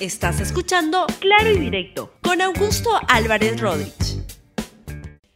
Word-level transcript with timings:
Estás 0.00 0.40
escuchando 0.40 1.06
Claro 1.18 1.50
y 1.50 1.58
Directo 1.58 2.14
con 2.22 2.40
Augusto 2.40 2.88
Álvarez 3.08 3.60
Rodríguez. 3.60 4.22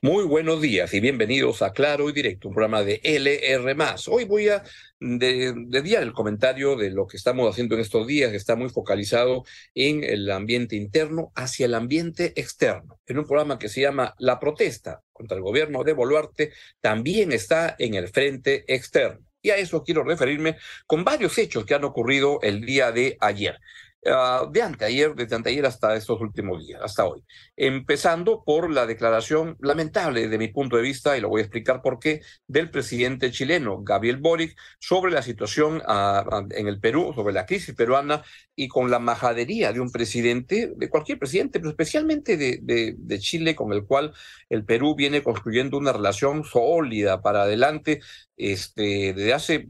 Muy 0.01 0.23
buenos 0.23 0.61
días 0.61 0.95
y 0.95 1.01
bienvenidos 1.01 1.63
a 1.63 1.73
Claro 1.73 2.09
y 2.09 2.13
Directo, 2.13 2.47
un 2.47 2.55
programa 2.55 2.85
de 2.85 3.01
LR. 3.03 3.75
Hoy 4.07 4.25
voy 4.25 4.51
a 4.51 4.63
dedicar 5.01 6.05
el 6.05 6.13
comentario 6.13 6.77
de 6.77 6.91
lo 6.91 7.09
que 7.09 7.17
estamos 7.17 7.51
haciendo 7.51 7.75
en 7.75 7.81
estos 7.81 8.07
días, 8.07 8.31
que 8.31 8.37
está 8.37 8.55
muy 8.55 8.69
focalizado 8.69 9.43
en 9.75 10.05
el 10.05 10.31
ambiente 10.31 10.77
interno 10.77 11.33
hacia 11.35 11.67
el 11.67 11.75
ambiente 11.75 12.33
externo. 12.37 13.01
En 13.07 13.19
un 13.19 13.27
programa 13.27 13.59
que 13.59 13.69
se 13.69 13.81
llama 13.81 14.15
La 14.19 14.39
protesta 14.39 15.03
contra 15.13 15.37
el 15.37 15.43
gobierno 15.43 15.83
de 15.83 15.93
Boluarte, 15.93 16.53
también 16.81 17.33
está 17.33 17.75
en 17.81 17.95
el 17.95 18.07
frente 18.11 18.63
externo. 18.73 19.27
Y 19.45 19.51
a 19.51 19.57
eso 19.57 19.83
quiero 19.83 20.05
referirme 20.05 20.57
con 20.87 21.03
varios 21.03 21.37
hechos 21.37 21.67
que 21.67 21.75
han 21.75 21.83
ocurrido 21.83 22.39
el 22.43 22.61
día 22.65 22.93
de 22.93 23.17
ayer. 23.19 23.59
Ah, 24.05 24.49
de 24.51 24.61
anteayer, 24.63 25.15
desde 25.15 25.37
anteayer 25.37 25.65
hasta 25.65 25.95
estos 25.95 26.21
últimos 26.21 26.67
días, 26.67 26.81
hasta 26.83 27.07
hoy. 27.07 27.23
Empezando 27.57 28.43
por 28.45 28.69
la 28.69 28.85
declaración 28.85 29.57
lamentable 29.61 30.27
de 30.27 30.39
mi 30.39 30.49
punto 30.49 30.77
de 30.77 30.83
vista, 30.83 31.17
y 31.17 31.21
lo 31.21 31.29
voy 31.29 31.41
a 31.41 31.45
explicar 31.45 31.83
por 31.83 32.01
qué, 32.01 32.21
del 32.49 32.69
presidente 32.69 33.31
chileno, 33.31 33.81
Gabriel 33.85 34.17
Boric, 34.17 34.57
sobre 34.81 35.13
la 35.13 35.23
situación 35.23 35.83
ah, 35.87 36.45
en 36.51 36.67
el 36.67 36.81
Perú, 36.81 37.13
sobre 37.15 37.33
la 37.33 37.47
crisis 37.47 37.77
peruana 37.77 38.25
y 38.57 38.67
con 38.67 38.91
la 38.91 38.99
majadería 38.99 39.73
de 39.73 39.79
un 39.79 39.93
presidente, 39.93 40.73
de 40.77 40.89
cualquier 40.91 41.21
presidente, 41.21 41.61
pero 41.61 41.71
especialmente 41.71 42.37
de, 42.37 42.59
de, 42.61 42.97
de 42.99 43.19
Chile, 43.21 43.55
con 43.55 43.73
el 43.73 43.87
cual 43.87 44.13
el 44.49 44.65
Perú 44.65 44.97
viene 44.97 45.23
construyendo 45.23 45.79
una 45.79 45.93
relación 45.93 46.43
sólida 46.43 47.23
para 47.23 47.43
adelante 47.43 48.01
este, 48.37 49.13
desde 49.15 49.33
hace 49.33 49.69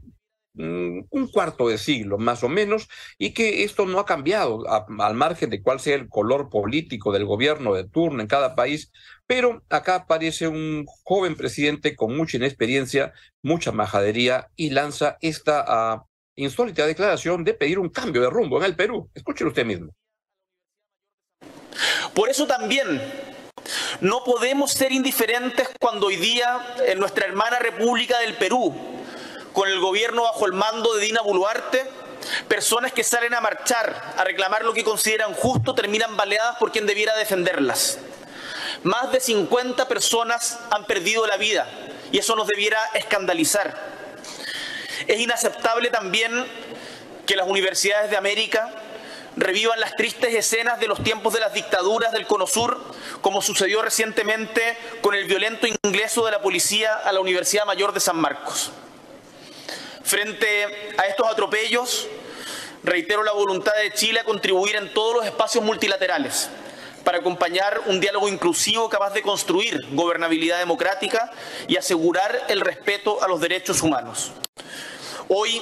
un 0.55 1.29
cuarto 1.31 1.67
de 1.67 1.77
siglo 1.77 2.17
más 2.17 2.43
o 2.43 2.49
menos 2.49 2.87
y 3.17 3.33
que 3.33 3.63
esto 3.63 3.85
no 3.85 3.99
ha 3.99 4.05
cambiado 4.05 4.63
al 4.67 5.13
margen 5.15 5.49
de 5.49 5.61
cuál 5.61 5.79
sea 5.79 5.95
el 5.95 6.09
color 6.09 6.49
político 6.49 7.11
del 7.11 7.25
gobierno 7.25 7.73
de 7.73 7.87
turno 7.87 8.21
en 8.21 8.27
cada 8.27 8.55
país, 8.55 8.91
pero 9.25 9.63
acá 9.69 9.95
aparece 9.95 10.47
un 10.47 10.85
joven 11.03 11.35
presidente 11.35 11.95
con 11.95 12.15
mucha 12.15 12.37
inexperiencia, 12.37 13.13
mucha 13.41 13.71
majadería 13.71 14.49
y 14.55 14.69
lanza 14.69 15.17
esta 15.21 15.95
uh, 15.95 16.07
insólita 16.35 16.85
declaración 16.85 17.43
de 17.43 17.55
pedir 17.55 17.79
un 17.79 17.89
cambio 17.89 18.21
de 18.21 18.29
rumbo 18.29 18.57
en 18.59 18.65
el 18.65 18.75
Perú. 18.75 19.09
Escúchelo 19.13 19.49
usted 19.49 19.65
mismo. 19.65 19.91
Por 22.13 22.29
eso 22.29 22.45
también 22.45 23.01
no 24.01 24.23
podemos 24.23 24.71
ser 24.71 24.91
indiferentes 24.91 25.69
cuando 25.79 26.07
hoy 26.07 26.17
día 26.17 26.75
en 26.85 26.99
nuestra 26.99 27.25
hermana 27.25 27.57
República 27.57 28.19
del 28.19 28.35
Perú 28.35 29.02
con 29.53 29.69
el 29.69 29.79
gobierno 29.79 30.23
bajo 30.23 30.45
el 30.45 30.53
mando 30.53 30.93
de 30.95 31.05
Dina 31.05 31.21
Boluarte, 31.21 31.89
personas 32.47 32.91
que 32.91 33.03
salen 33.03 33.33
a 33.33 33.41
marchar, 33.41 34.13
a 34.17 34.23
reclamar 34.23 34.65
lo 34.65 34.73
que 34.73 34.83
consideran 34.83 35.33
justo, 35.33 35.75
terminan 35.75 36.17
baleadas 36.17 36.57
por 36.57 36.71
quien 36.71 36.85
debiera 36.85 37.15
defenderlas. 37.15 37.99
Más 38.83 39.11
de 39.11 39.19
50 39.19 39.87
personas 39.87 40.59
han 40.71 40.85
perdido 40.85 41.25
la 41.27 41.37
vida 41.37 41.67
y 42.11 42.17
eso 42.17 42.35
nos 42.35 42.47
debiera 42.47 42.79
escandalizar. 42.95 43.93
Es 45.07 45.19
inaceptable 45.19 45.89
también 45.89 46.45
que 47.25 47.35
las 47.35 47.47
universidades 47.47 48.09
de 48.09 48.17
América 48.17 48.73
revivan 49.35 49.79
las 49.79 49.95
tristes 49.95 50.33
escenas 50.33 50.79
de 50.79 50.87
los 50.87 51.03
tiempos 51.03 51.33
de 51.33 51.39
las 51.39 51.53
dictaduras 51.53 52.11
del 52.11 52.27
Cono 52.27 52.47
Sur, 52.47 52.79
como 53.21 53.41
sucedió 53.41 53.81
recientemente 53.81 54.77
con 55.01 55.15
el 55.15 55.25
violento 55.25 55.67
ingreso 55.67 56.25
de 56.25 56.31
la 56.31 56.41
policía 56.41 56.95
a 56.95 57.11
la 57.11 57.19
Universidad 57.19 57.65
Mayor 57.65 57.93
de 57.93 57.99
San 57.99 58.17
Marcos. 58.17 58.71
Frente 60.13 60.93
a 60.95 61.07
estos 61.07 61.27
atropellos, 61.27 62.07
reitero 62.83 63.23
la 63.23 63.31
voluntad 63.31 63.73
de 63.81 63.91
Chile 63.93 64.19
a 64.19 64.23
contribuir 64.23 64.75
en 64.75 64.93
todos 64.93 65.15
los 65.15 65.25
espacios 65.25 65.63
multilaterales 65.63 66.51
para 67.03 67.17
acompañar 67.17 67.81
un 67.87 67.99
diálogo 67.99 68.29
inclusivo 68.29 68.87
capaz 68.89 69.15
de 69.15 69.23
construir 69.23 69.79
gobernabilidad 69.93 70.59
democrática 70.59 71.31
y 71.67 71.77
asegurar 71.77 72.43
el 72.47 72.61
respeto 72.61 73.23
a 73.23 73.27
los 73.27 73.41
derechos 73.41 73.81
humanos. 73.81 74.31
Hoy, 75.29 75.59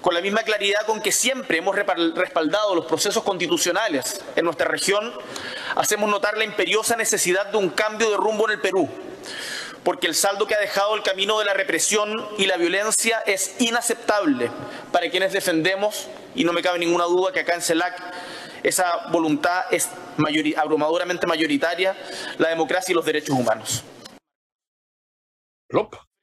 con 0.00 0.14
la 0.14 0.20
misma 0.20 0.42
claridad 0.42 0.84
con 0.84 1.00
que 1.00 1.12
siempre 1.12 1.58
hemos 1.58 1.76
respaldado 1.76 2.74
los 2.74 2.86
procesos 2.86 3.22
constitucionales 3.22 4.20
en 4.34 4.46
nuestra 4.46 4.66
región, 4.66 5.12
hacemos 5.76 6.10
notar 6.10 6.36
la 6.36 6.42
imperiosa 6.42 6.96
necesidad 6.96 7.46
de 7.52 7.58
un 7.58 7.68
cambio 7.68 8.10
de 8.10 8.16
rumbo 8.16 8.46
en 8.46 8.54
el 8.54 8.60
Perú 8.60 8.90
porque 9.86 10.08
el 10.08 10.16
saldo 10.16 10.48
que 10.48 10.56
ha 10.56 10.58
dejado 10.58 10.96
el 10.96 11.04
camino 11.04 11.38
de 11.38 11.44
la 11.44 11.54
represión 11.54 12.12
y 12.38 12.46
la 12.46 12.56
violencia 12.56 13.20
es 13.20 13.54
inaceptable 13.60 14.50
para 14.90 15.08
quienes 15.10 15.32
defendemos, 15.32 16.08
y 16.34 16.42
no 16.42 16.52
me 16.52 16.60
cabe 16.60 16.80
ninguna 16.80 17.04
duda 17.04 17.32
que 17.32 17.38
acá 17.38 17.54
en 17.54 17.62
CELAC 17.62 17.94
esa 18.64 19.06
voluntad 19.12 19.62
es 19.70 19.88
abrumadoramente 20.56 21.28
mayoritaria, 21.28 21.96
la 22.38 22.48
democracia 22.48 22.90
y 22.90 22.96
los 22.96 23.04
derechos 23.04 23.38
humanos 23.38 23.84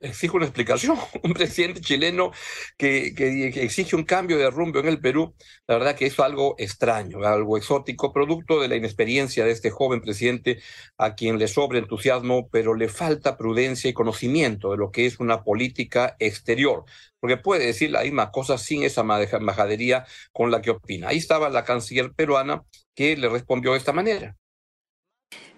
exige 0.04 0.36
una 0.36 0.46
explicación. 0.46 0.98
Un 1.24 1.34
presidente 1.34 1.82
chileno 1.82 2.32
que, 2.78 3.14
exige 3.56 3.96
un 3.96 4.04
cambio 4.04 4.38
de 4.38 4.50
rumbo 4.50 4.80
en 4.80 4.88
el 4.88 5.00
Perú, 5.00 5.34
la 5.68 5.76
verdad 5.76 5.96
que 5.96 6.06
es 6.06 6.20
algo 6.20 6.56
extraño, 6.58 7.24
algo 7.24 7.58
exótico, 7.58 8.12
producto 8.14 8.62
de 8.62 8.68
la 8.68 8.76
inexperiencia 8.76 9.46
de 9.46 9.52
este 9.52 9.70
joven 9.70 10.02
presidente 10.02 10.62
a 10.98 11.16
quien 11.16 11.40
le 11.40 11.48
sobra 11.48 11.80
entusiasmo, 11.80 12.50
pero 12.50 12.76
le 12.76 12.90
falta 12.90 13.38
prudencia 13.38 13.90
y 13.90 13.94
conocimiento 13.94 14.72
de 14.72 14.78
lo 14.78 14.92
que 14.92 15.06
es 15.06 15.20
una 15.20 15.44
política 15.44 16.16
exterior, 16.20 16.84
porque 17.20 17.38
puede 17.38 17.66
decir 17.66 17.92
la 17.92 18.04
misma 18.04 18.32
cosa 18.32 18.58
sin 18.58 18.84
esa 18.84 19.04
majadería 19.04 20.06
con 20.32 20.52
la 20.52 20.62
que 20.62 20.72
opina. 20.72 21.10
Ahí 21.10 21.18
estaba 21.18 21.50
la 21.50 21.64
canciller 21.64 22.14
peruana 22.14 22.64
que 22.94 23.16
le 23.16 23.30
respondió 23.30 23.72
de 23.72 23.78
esta 23.78 23.94
manera. 23.94 24.36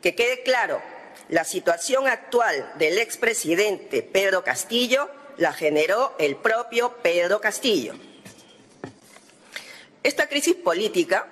Que 0.01 0.15
quede 0.15 0.43
claro, 0.43 0.79
la 1.29 1.43
situación 1.43 2.07
actual 2.07 2.73
del 2.77 2.97
expresidente 2.99 4.03
Pedro 4.03 4.43
Castillo 4.43 5.09
la 5.37 5.53
generó 5.53 6.13
el 6.19 6.35
propio 6.35 6.97
Pedro 7.01 7.41
Castillo. 7.41 7.93
Esta 10.03 10.29
crisis 10.29 10.55
política 10.55 11.27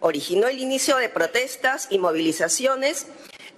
originó 0.00 0.46
el 0.48 0.58
inicio 0.58 0.96
de 0.96 1.08
protestas 1.08 1.88
y 1.90 1.98
movilizaciones 1.98 3.06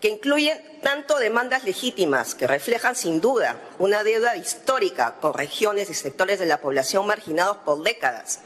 que 0.01 0.09
incluyen 0.09 0.61
tanto 0.83 1.19
demandas 1.19 1.65
legítimas 1.65 2.35
que 2.35 2.47
reflejan 2.47 2.97
sin 2.97 3.21
duda 3.21 3.57
una 3.79 4.05
deuda 4.05 4.37
histórica 4.37 5.17
con 5.21 5.35
regiones 5.35 5.89
y 5.91 5.95
sectores 5.95 6.39
de 6.39 6.47
la 6.47 6.61
población 6.61 7.07
marginados 7.07 7.59
por 7.59 7.83
décadas, 7.83 8.41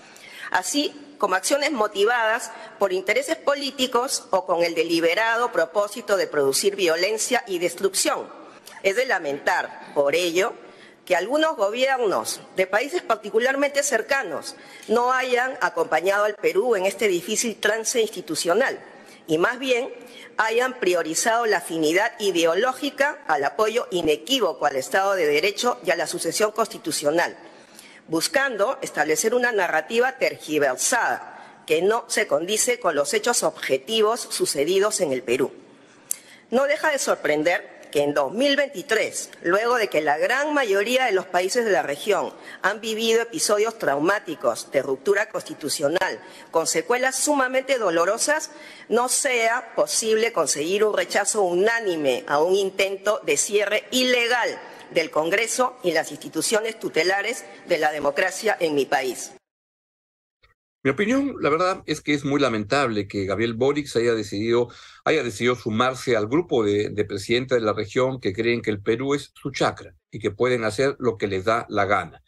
así 0.51 0.95
como 1.19 1.35
acciones 1.35 1.73
motivadas 1.73 2.51
por 2.79 2.93
intereses 2.93 3.37
políticos 3.37 4.27
o 4.31 4.47
con 4.47 4.63
el 4.63 4.75
deliberado 4.75 5.53
propósito 5.53 6.17
de 6.17 6.27
producir 6.27 6.77
violencia 6.77 7.45
y 7.47 7.59
destrucción. 7.59 8.29
Es 8.83 8.97
de 8.97 9.07
lamentar, 9.07 9.93
por 9.95 10.15
ello, 10.15 10.55
que 11.05 11.17
algunos 11.17 11.57
gobiernos 11.57 12.41
de 12.55 12.67
países 12.67 13.03
particularmente 13.03 13.83
cercanos 13.83 14.55
no 14.87 15.13
hayan 15.13 15.57
acompañado 15.61 16.25
al 16.25 16.35
Perú 16.35 16.77
en 16.77 16.87
este 16.87 17.09
difícil 17.09 17.57
trance 17.57 18.01
institucional 18.01 18.79
y 19.27 19.39
más 19.39 19.59
bien 19.59 19.93
hayan 20.37 20.79
priorizado 20.79 21.47
la 21.47 21.59
afinidad 21.59 22.13
ideológica 22.21 23.19
al 23.27 23.43
apoyo 23.45 23.89
inequívoco 23.91 24.67
al 24.67 24.77
Estado 24.77 25.15
de 25.15 25.27
Derecho 25.27 25.79
y 25.85 25.91
a 25.91 25.97
la 25.97 26.07
sucesión 26.07 26.53
constitucional 26.53 27.37
buscando 28.09 28.79
establecer 28.83 29.35
una 29.35 29.53
narrativa 29.53 30.19
tergiversada 30.19 31.63
que 31.67 31.83
no 31.83 32.05
se 32.09 32.27
condice 32.27 32.81
con 32.81 32.95
los 32.95 33.13
hechos 33.15 33.43
objetivos 33.43 34.21
sucedidos 34.21 35.01
en 35.01 35.13
el 35.13 35.23
Perú. 35.23 35.53
No 36.51 36.65
deja 36.65 36.91
de 36.91 36.99
sorprender 36.99 37.79
que 37.91 38.03
en 38.03 38.15
2023, 38.15 39.31
luego 39.43 39.77
de 39.77 39.89
que 39.89 40.01
la 40.01 40.19
gran 40.19 40.53
mayoría 40.55 41.07
de 41.07 41.13
los 41.13 41.27
países 41.27 41.65
de 41.65 41.71
la 41.71 41.83
región 41.83 42.33
han 42.63 42.81
vivido 42.81 43.23
episodios 43.23 43.79
traumáticos 43.79 44.71
de 44.71 44.83
ruptura 44.83 45.29
constitucional 45.29 46.21
con 46.51 46.67
secuelas 46.67 47.17
sumamente 47.17 47.79
dolorosas, 47.79 48.51
no 48.89 49.09
sea 49.09 49.75
posible 49.75 50.33
conseguir 50.33 50.85
un 50.85 50.97
rechazo 50.97 51.43
unánime 51.43 52.25
a 52.27 52.41
un 52.41 52.55
intento 52.55 53.21
de 53.25 53.37
cierre 53.37 53.85
ilegal 53.91 54.59
del 54.93 55.11
Congreso 55.11 55.77
y 55.83 55.93
las 55.93 56.11
instituciones 56.11 56.79
tutelares 56.79 57.45
de 57.69 57.79
la 57.79 57.93
democracia 57.93 58.57
en 58.61 58.75
mi 58.75 58.87
país. 58.87 59.33
Mi 60.85 60.93
opinión, 60.93 61.35
la 61.41 61.51
verdad, 61.51 61.83
es 61.87 62.01
que 62.01 62.15
es 62.15 62.25
muy 62.25 62.41
lamentable 62.41 63.09
que 63.09 63.25
Gabriel 63.25 63.55
Boric 63.55 63.95
haya 63.97 64.15
decidido, 64.15 64.69
haya 65.05 65.23
decidido 65.25 65.57
sumarse 65.57 66.17
al 66.17 66.29
grupo 66.29 66.65
de, 66.65 66.91
de 66.91 67.05
presidentes 67.05 67.59
de 67.59 67.65
la 67.65 67.73
región 67.73 68.21
que 68.21 68.33
creen 68.33 68.63
que 68.63 68.71
el 68.71 68.81
Perú 68.81 69.15
es 69.15 69.33
su 69.35 69.51
chacra 69.51 69.95
y 70.11 70.21
que 70.21 70.31
pueden 70.31 70.65
hacer 70.65 70.97
lo 70.99 71.17
que 71.17 71.27
les 71.27 71.45
da 71.45 71.67
la 71.69 71.85
gana 71.85 72.23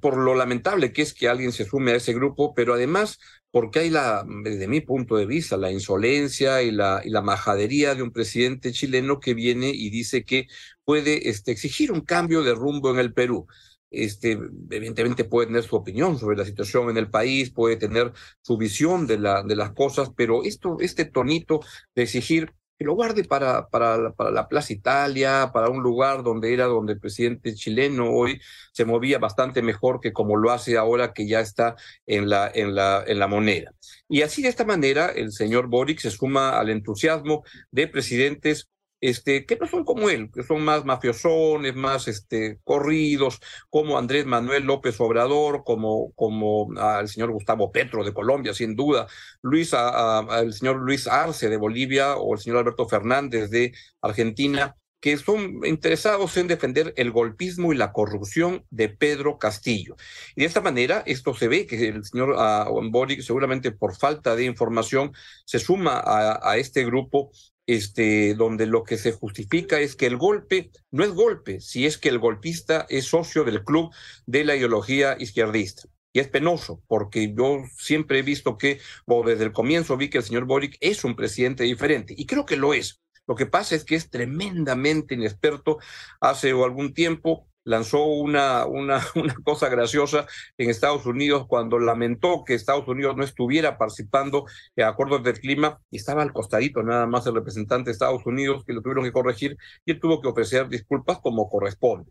por 0.00 0.16
lo 0.16 0.34
lamentable 0.34 0.92
que 0.92 1.02
es 1.02 1.12
que 1.12 1.28
alguien 1.28 1.52
se 1.52 1.64
sume 1.64 1.92
a 1.92 1.96
ese 1.96 2.14
grupo, 2.14 2.54
pero 2.54 2.74
además 2.74 3.18
porque 3.56 3.78
hay 3.78 3.88
la, 3.88 4.22
desde 4.44 4.68
mi 4.68 4.82
punto 4.82 5.16
de 5.16 5.24
vista, 5.24 5.56
la 5.56 5.72
insolencia 5.72 6.60
y 6.60 6.70
la, 6.70 7.00
y 7.02 7.08
la 7.08 7.22
majadería 7.22 7.94
de 7.94 8.02
un 8.02 8.10
presidente 8.10 8.70
chileno 8.70 9.18
que 9.18 9.32
viene 9.32 9.70
y 9.70 9.88
dice 9.88 10.24
que 10.24 10.46
puede 10.84 11.30
este, 11.30 11.52
exigir 11.52 11.90
un 11.90 12.02
cambio 12.02 12.42
de 12.42 12.54
rumbo 12.54 12.90
en 12.90 12.98
el 12.98 13.14
Perú. 13.14 13.46
este, 13.90 14.32
evidentemente 14.68 15.24
puede 15.24 15.46
tener 15.46 15.62
su 15.62 15.74
opinión 15.74 16.18
sobre 16.18 16.36
la 16.36 16.44
situación 16.44 16.90
en 16.90 16.98
el 16.98 17.08
país, 17.08 17.50
puede 17.50 17.76
tener 17.76 18.12
su 18.42 18.58
visión 18.58 19.06
de, 19.06 19.18
la, 19.18 19.42
de 19.42 19.56
las 19.56 19.72
cosas, 19.72 20.10
pero 20.14 20.42
esto, 20.44 20.76
este 20.80 21.06
tonito 21.06 21.60
de 21.94 22.02
exigir 22.02 22.52
que 22.78 22.84
lo 22.84 22.94
guarde 22.94 23.24
para, 23.24 23.68
para, 23.68 24.12
para, 24.12 24.30
la 24.30 24.48
Plaza 24.48 24.72
Italia, 24.72 25.50
para 25.52 25.70
un 25.70 25.82
lugar 25.82 26.22
donde 26.22 26.52
era 26.52 26.66
donde 26.66 26.94
el 26.94 27.00
presidente 27.00 27.54
chileno 27.54 28.10
hoy 28.10 28.40
se 28.72 28.84
movía 28.84 29.18
bastante 29.18 29.62
mejor 29.62 30.00
que 30.00 30.12
como 30.12 30.36
lo 30.36 30.50
hace 30.50 30.76
ahora 30.76 31.12
que 31.12 31.26
ya 31.26 31.40
está 31.40 31.76
en 32.06 32.28
la, 32.28 32.50
en 32.54 32.74
la, 32.74 33.02
en 33.06 33.18
la 33.18 33.28
moneda. 33.28 33.72
Y 34.08 34.22
así 34.22 34.42
de 34.42 34.48
esta 34.48 34.64
manera 34.64 35.06
el 35.06 35.32
señor 35.32 35.68
Boric 35.68 36.00
se 36.00 36.10
suma 36.10 36.58
al 36.58 36.70
entusiasmo 36.70 37.44
de 37.70 37.88
presidentes 37.88 38.68
este, 39.00 39.44
que 39.46 39.56
no 39.56 39.66
son 39.66 39.84
como 39.84 40.08
él, 40.10 40.30
que 40.32 40.42
son 40.42 40.62
más 40.64 40.84
mafiosones, 40.84 41.74
más 41.74 42.08
este, 42.08 42.60
corridos, 42.64 43.40
como 43.70 43.98
Andrés 43.98 44.26
Manuel 44.26 44.64
López 44.64 45.00
Obrador, 45.00 45.64
como, 45.64 46.12
como 46.12 46.68
el 47.00 47.08
señor 47.08 47.30
Gustavo 47.32 47.72
Petro 47.72 48.04
de 48.04 48.14
Colombia, 48.14 48.54
sin 48.54 48.74
duda, 48.76 49.06
Luis, 49.42 49.72
el 49.74 50.52
señor 50.52 50.76
Luis 50.76 51.06
Arce 51.06 51.48
de 51.48 51.56
Bolivia 51.56 52.16
o 52.16 52.34
el 52.34 52.40
señor 52.40 52.58
Alberto 52.58 52.88
Fernández 52.88 53.50
de 53.50 53.72
Argentina, 54.00 54.76
que 55.00 55.18
son 55.18 55.60
interesados 55.64 56.36
en 56.36 56.48
defender 56.48 56.94
el 56.96 57.12
golpismo 57.12 57.72
y 57.72 57.76
la 57.76 57.92
corrupción 57.92 58.64
de 58.70 58.88
Pedro 58.88 59.38
Castillo. 59.38 59.94
Y 60.34 60.40
de 60.40 60.46
esta 60.46 60.62
manera, 60.62 61.02
esto 61.06 61.34
se 61.34 61.48
ve 61.48 61.66
que 61.66 61.88
el 61.88 62.04
señor 62.04 62.30
uh, 62.30 63.22
seguramente 63.22 63.70
por 63.72 63.94
falta 63.94 64.34
de 64.34 64.44
información, 64.44 65.12
se 65.44 65.58
suma 65.58 66.02
a 66.04 66.56
este 66.56 66.84
grupo 66.84 67.30
este, 67.66 68.34
donde 68.34 68.66
lo 68.66 68.84
que 68.84 68.96
se 68.96 69.12
justifica 69.12 69.80
es 69.80 69.96
que 69.96 70.06
el 70.06 70.16
golpe 70.16 70.70
no 70.90 71.04
es 71.04 71.10
golpe, 71.10 71.60
si 71.60 71.86
es 71.86 71.98
que 71.98 72.08
el 72.08 72.18
golpista 72.18 72.86
es 72.88 73.06
socio 73.06 73.44
del 73.44 73.64
club 73.64 73.92
de 74.26 74.44
la 74.44 74.56
ideología 74.56 75.16
izquierdista. 75.18 75.88
Y 76.12 76.20
es 76.20 76.28
penoso, 76.28 76.82
porque 76.86 77.34
yo 77.36 77.64
siempre 77.76 78.20
he 78.20 78.22
visto 78.22 78.56
que, 78.56 78.80
o 79.04 79.22
desde 79.22 79.44
el 79.44 79.52
comienzo 79.52 79.96
vi 79.96 80.08
que 80.08 80.18
el 80.18 80.24
señor 80.24 80.46
Boric 80.46 80.78
es 80.80 81.04
un 81.04 81.14
presidente 81.14 81.64
diferente, 81.64 82.14
y 82.16 82.24
creo 82.24 82.46
que 82.46 82.56
lo 82.56 82.72
es. 82.72 83.02
Lo 83.26 83.34
que 83.34 83.46
pasa 83.46 83.74
es 83.74 83.84
que 83.84 83.96
es 83.96 84.08
tremendamente 84.08 85.14
inexperto. 85.14 85.78
Hace 86.20 86.50
algún 86.50 86.94
tiempo 86.94 87.48
lanzó 87.66 88.04
una, 88.04 88.64
una, 88.64 89.00
una 89.14 89.34
cosa 89.44 89.68
graciosa 89.68 90.26
en 90.56 90.70
Estados 90.70 91.04
Unidos 91.04 91.46
cuando 91.48 91.78
lamentó 91.78 92.44
que 92.44 92.54
Estados 92.54 92.88
Unidos 92.88 93.16
no 93.16 93.24
estuviera 93.24 93.76
participando 93.76 94.46
en 94.76 94.86
acuerdos 94.86 95.22
del 95.22 95.38
clima 95.38 95.78
y 95.90 95.98
estaba 95.98 96.22
al 96.22 96.32
costadito 96.32 96.82
nada 96.82 97.06
más 97.06 97.26
el 97.26 97.34
representante 97.34 97.90
de 97.90 97.92
Estados 97.92 98.24
Unidos 98.24 98.64
que 98.64 98.72
lo 98.72 98.80
tuvieron 98.80 99.04
que 99.04 99.12
corregir 99.12 99.56
y 99.84 99.90
él 99.90 100.00
tuvo 100.00 100.22
que 100.22 100.28
ofrecer 100.28 100.68
disculpas 100.68 101.18
como 101.18 101.50
corresponde. 101.50 102.10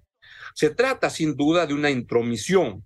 Se 0.54 0.70
trata 0.70 1.10
sin 1.10 1.36
duda 1.36 1.66
de 1.66 1.74
una 1.74 1.90
intromisión 1.90 2.86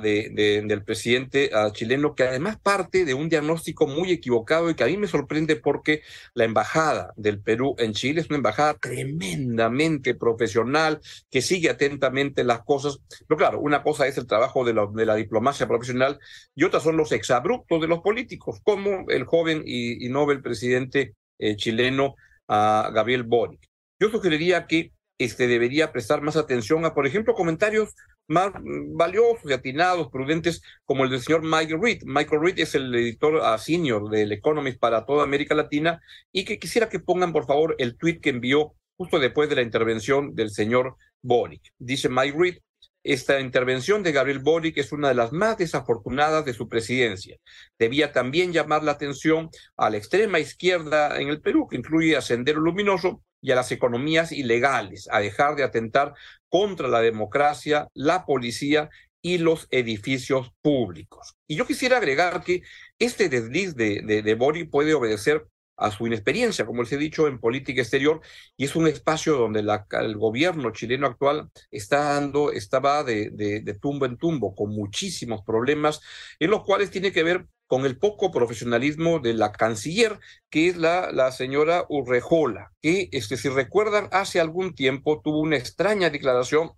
de, 0.00 0.62
del 0.66 0.84
presidente 0.84 1.50
chileno, 1.72 2.14
que 2.14 2.24
además 2.24 2.58
parte 2.60 3.04
de 3.04 3.14
un 3.14 3.28
diagnóstico 3.28 3.86
muy 3.86 4.10
equivocado 4.10 4.70
y 4.70 4.74
que 4.74 4.84
a 4.84 4.86
mí 4.86 4.96
me 4.96 5.06
sorprende 5.06 5.56
porque 5.56 6.02
la 6.34 6.44
embajada 6.44 7.12
del 7.16 7.40
Perú 7.40 7.74
en 7.78 7.92
Chile 7.92 8.20
es 8.20 8.28
una 8.28 8.36
embajada 8.36 8.74
tremendamente 8.74 10.14
profesional, 10.14 11.00
que 11.30 11.42
sigue 11.42 11.70
atentamente 11.70 12.44
las 12.44 12.62
cosas. 12.62 13.00
Pero 13.26 13.38
claro, 13.38 13.60
una 13.60 13.82
cosa 13.82 14.06
es 14.06 14.18
el 14.18 14.26
trabajo 14.26 14.64
de 14.64 14.74
la, 14.74 15.14
diplomacia 15.14 15.68
profesional 15.68 16.18
y 16.54 16.64
otra 16.64 16.80
son 16.80 16.96
los 16.96 17.12
exabruptos 17.12 17.80
de 17.80 17.88
los 17.88 18.00
políticos, 18.00 18.60
como 18.62 19.08
el 19.08 19.24
joven 19.24 19.62
y, 19.64 20.04
y 20.04 20.08
Nobel 20.08 20.42
presidente 20.42 21.14
eh, 21.38 21.56
chileno 21.56 22.14
Gabriel 22.48 23.22
Boric. 23.22 23.68
Yo 23.98 24.10
sugeriría 24.10 24.66
que 24.66 24.92
este, 25.24 25.46
debería 25.46 25.92
prestar 25.92 26.22
más 26.22 26.36
atención 26.36 26.84
a, 26.84 26.94
por 26.94 27.06
ejemplo, 27.06 27.34
comentarios 27.34 27.94
más 28.28 28.52
valiosos 28.94 29.50
y 29.50 29.52
atinados, 29.52 30.08
prudentes, 30.10 30.62
como 30.84 31.04
el 31.04 31.10
del 31.10 31.20
señor 31.20 31.42
Michael 31.42 31.80
Reed. 31.82 32.02
Michael 32.04 32.42
Reed 32.42 32.58
es 32.58 32.74
el 32.74 32.94
editor 32.94 33.40
a 33.42 33.58
senior 33.58 34.08
del 34.10 34.32
Economist 34.32 34.78
para 34.78 35.04
toda 35.04 35.24
América 35.24 35.54
Latina 35.54 36.00
y 36.32 36.44
que 36.44 36.58
quisiera 36.58 36.88
que 36.88 37.00
pongan, 37.00 37.32
por 37.32 37.46
favor, 37.46 37.74
el 37.78 37.96
tweet 37.96 38.20
que 38.20 38.30
envió 38.30 38.74
justo 38.96 39.18
después 39.18 39.48
de 39.48 39.56
la 39.56 39.62
intervención 39.62 40.34
del 40.34 40.50
señor 40.50 40.96
Boric. 41.22 41.62
Dice 41.78 42.08
Mike 42.08 42.36
Reed, 42.38 42.58
esta 43.04 43.40
intervención 43.40 44.04
de 44.04 44.12
Gabriel 44.12 44.38
Boric 44.38 44.78
es 44.78 44.92
una 44.92 45.08
de 45.08 45.14
las 45.14 45.32
más 45.32 45.58
desafortunadas 45.58 46.44
de 46.44 46.54
su 46.54 46.68
presidencia. 46.68 47.36
Debía 47.76 48.12
también 48.12 48.52
llamar 48.52 48.84
la 48.84 48.92
atención 48.92 49.50
a 49.76 49.90
la 49.90 49.96
extrema 49.96 50.38
izquierda 50.38 51.20
en 51.20 51.28
el 51.28 51.40
Perú, 51.40 51.66
que 51.68 51.76
incluye 51.76 52.16
a 52.16 52.20
Sendero 52.20 52.60
Luminoso, 52.60 53.24
y 53.42 53.50
a 53.50 53.56
las 53.56 53.72
economías 53.72 54.32
ilegales, 54.32 55.08
a 55.10 55.20
dejar 55.20 55.56
de 55.56 55.64
atentar 55.64 56.14
contra 56.48 56.88
la 56.88 57.00
democracia, 57.00 57.88
la 57.92 58.24
policía 58.24 58.88
y 59.20 59.38
los 59.38 59.66
edificios 59.70 60.52
públicos. 60.62 61.36
Y 61.46 61.56
yo 61.56 61.66
quisiera 61.66 61.98
agregar 61.98 62.42
que 62.42 62.62
este 62.98 63.28
desliz 63.28 63.74
de, 63.74 64.00
de, 64.02 64.22
de 64.22 64.34
Boric 64.34 64.70
puede 64.70 64.94
obedecer 64.94 65.46
a 65.76 65.90
su 65.90 66.06
inexperiencia, 66.06 66.64
como 66.66 66.82
les 66.82 66.92
he 66.92 66.96
dicho, 66.96 67.26
en 67.26 67.40
política 67.40 67.82
exterior, 67.82 68.20
y 68.56 68.64
es 68.66 68.76
un 68.76 68.86
espacio 68.86 69.36
donde 69.36 69.62
la, 69.62 69.86
el 70.02 70.16
gobierno 70.16 70.70
chileno 70.70 71.06
actual 71.06 71.50
está 71.70 72.14
dando, 72.14 72.52
estaba 72.52 73.02
de, 73.02 73.30
de, 73.30 73.60
de 73.60 73.74
tumbo 73.74 74.06
en 74.06 74.16
tumbo, 74.16 74.54
con 74.54 74.70
muchísimos 74.70 75.42
problemas, 75.44 76.00
en 76.38 76.50
los 76.50 76.62
cuales 76.62 76.90
tiene 76.90 77.10
que 77.10 77.24
ver 77.24 77.46
con 77.72 77.86
el 77.86 77.98
poco 77.98 78.30
profesionalismo 78.30 79.18
de 79.18 79.32
la 79.32 79.50
canciller, 79.50 80.20
que 80.50 80.68
es 80.68 80.76
la, 80.76 81.32
señora 81.32 81.86
Urrejola, 81.88 82.74
que, 82.82 83.08
este, 83.12 83.38
si 83.38 83.48
recuerdan, 83.48 84.10
hace 84.12 84.40
algún 84.40 84.74
tiempo 84.74 85.22
tuvo 85.22 85.40
una 85.40 85.56
extraña 85.56 86.10
declaración 86.10 86.72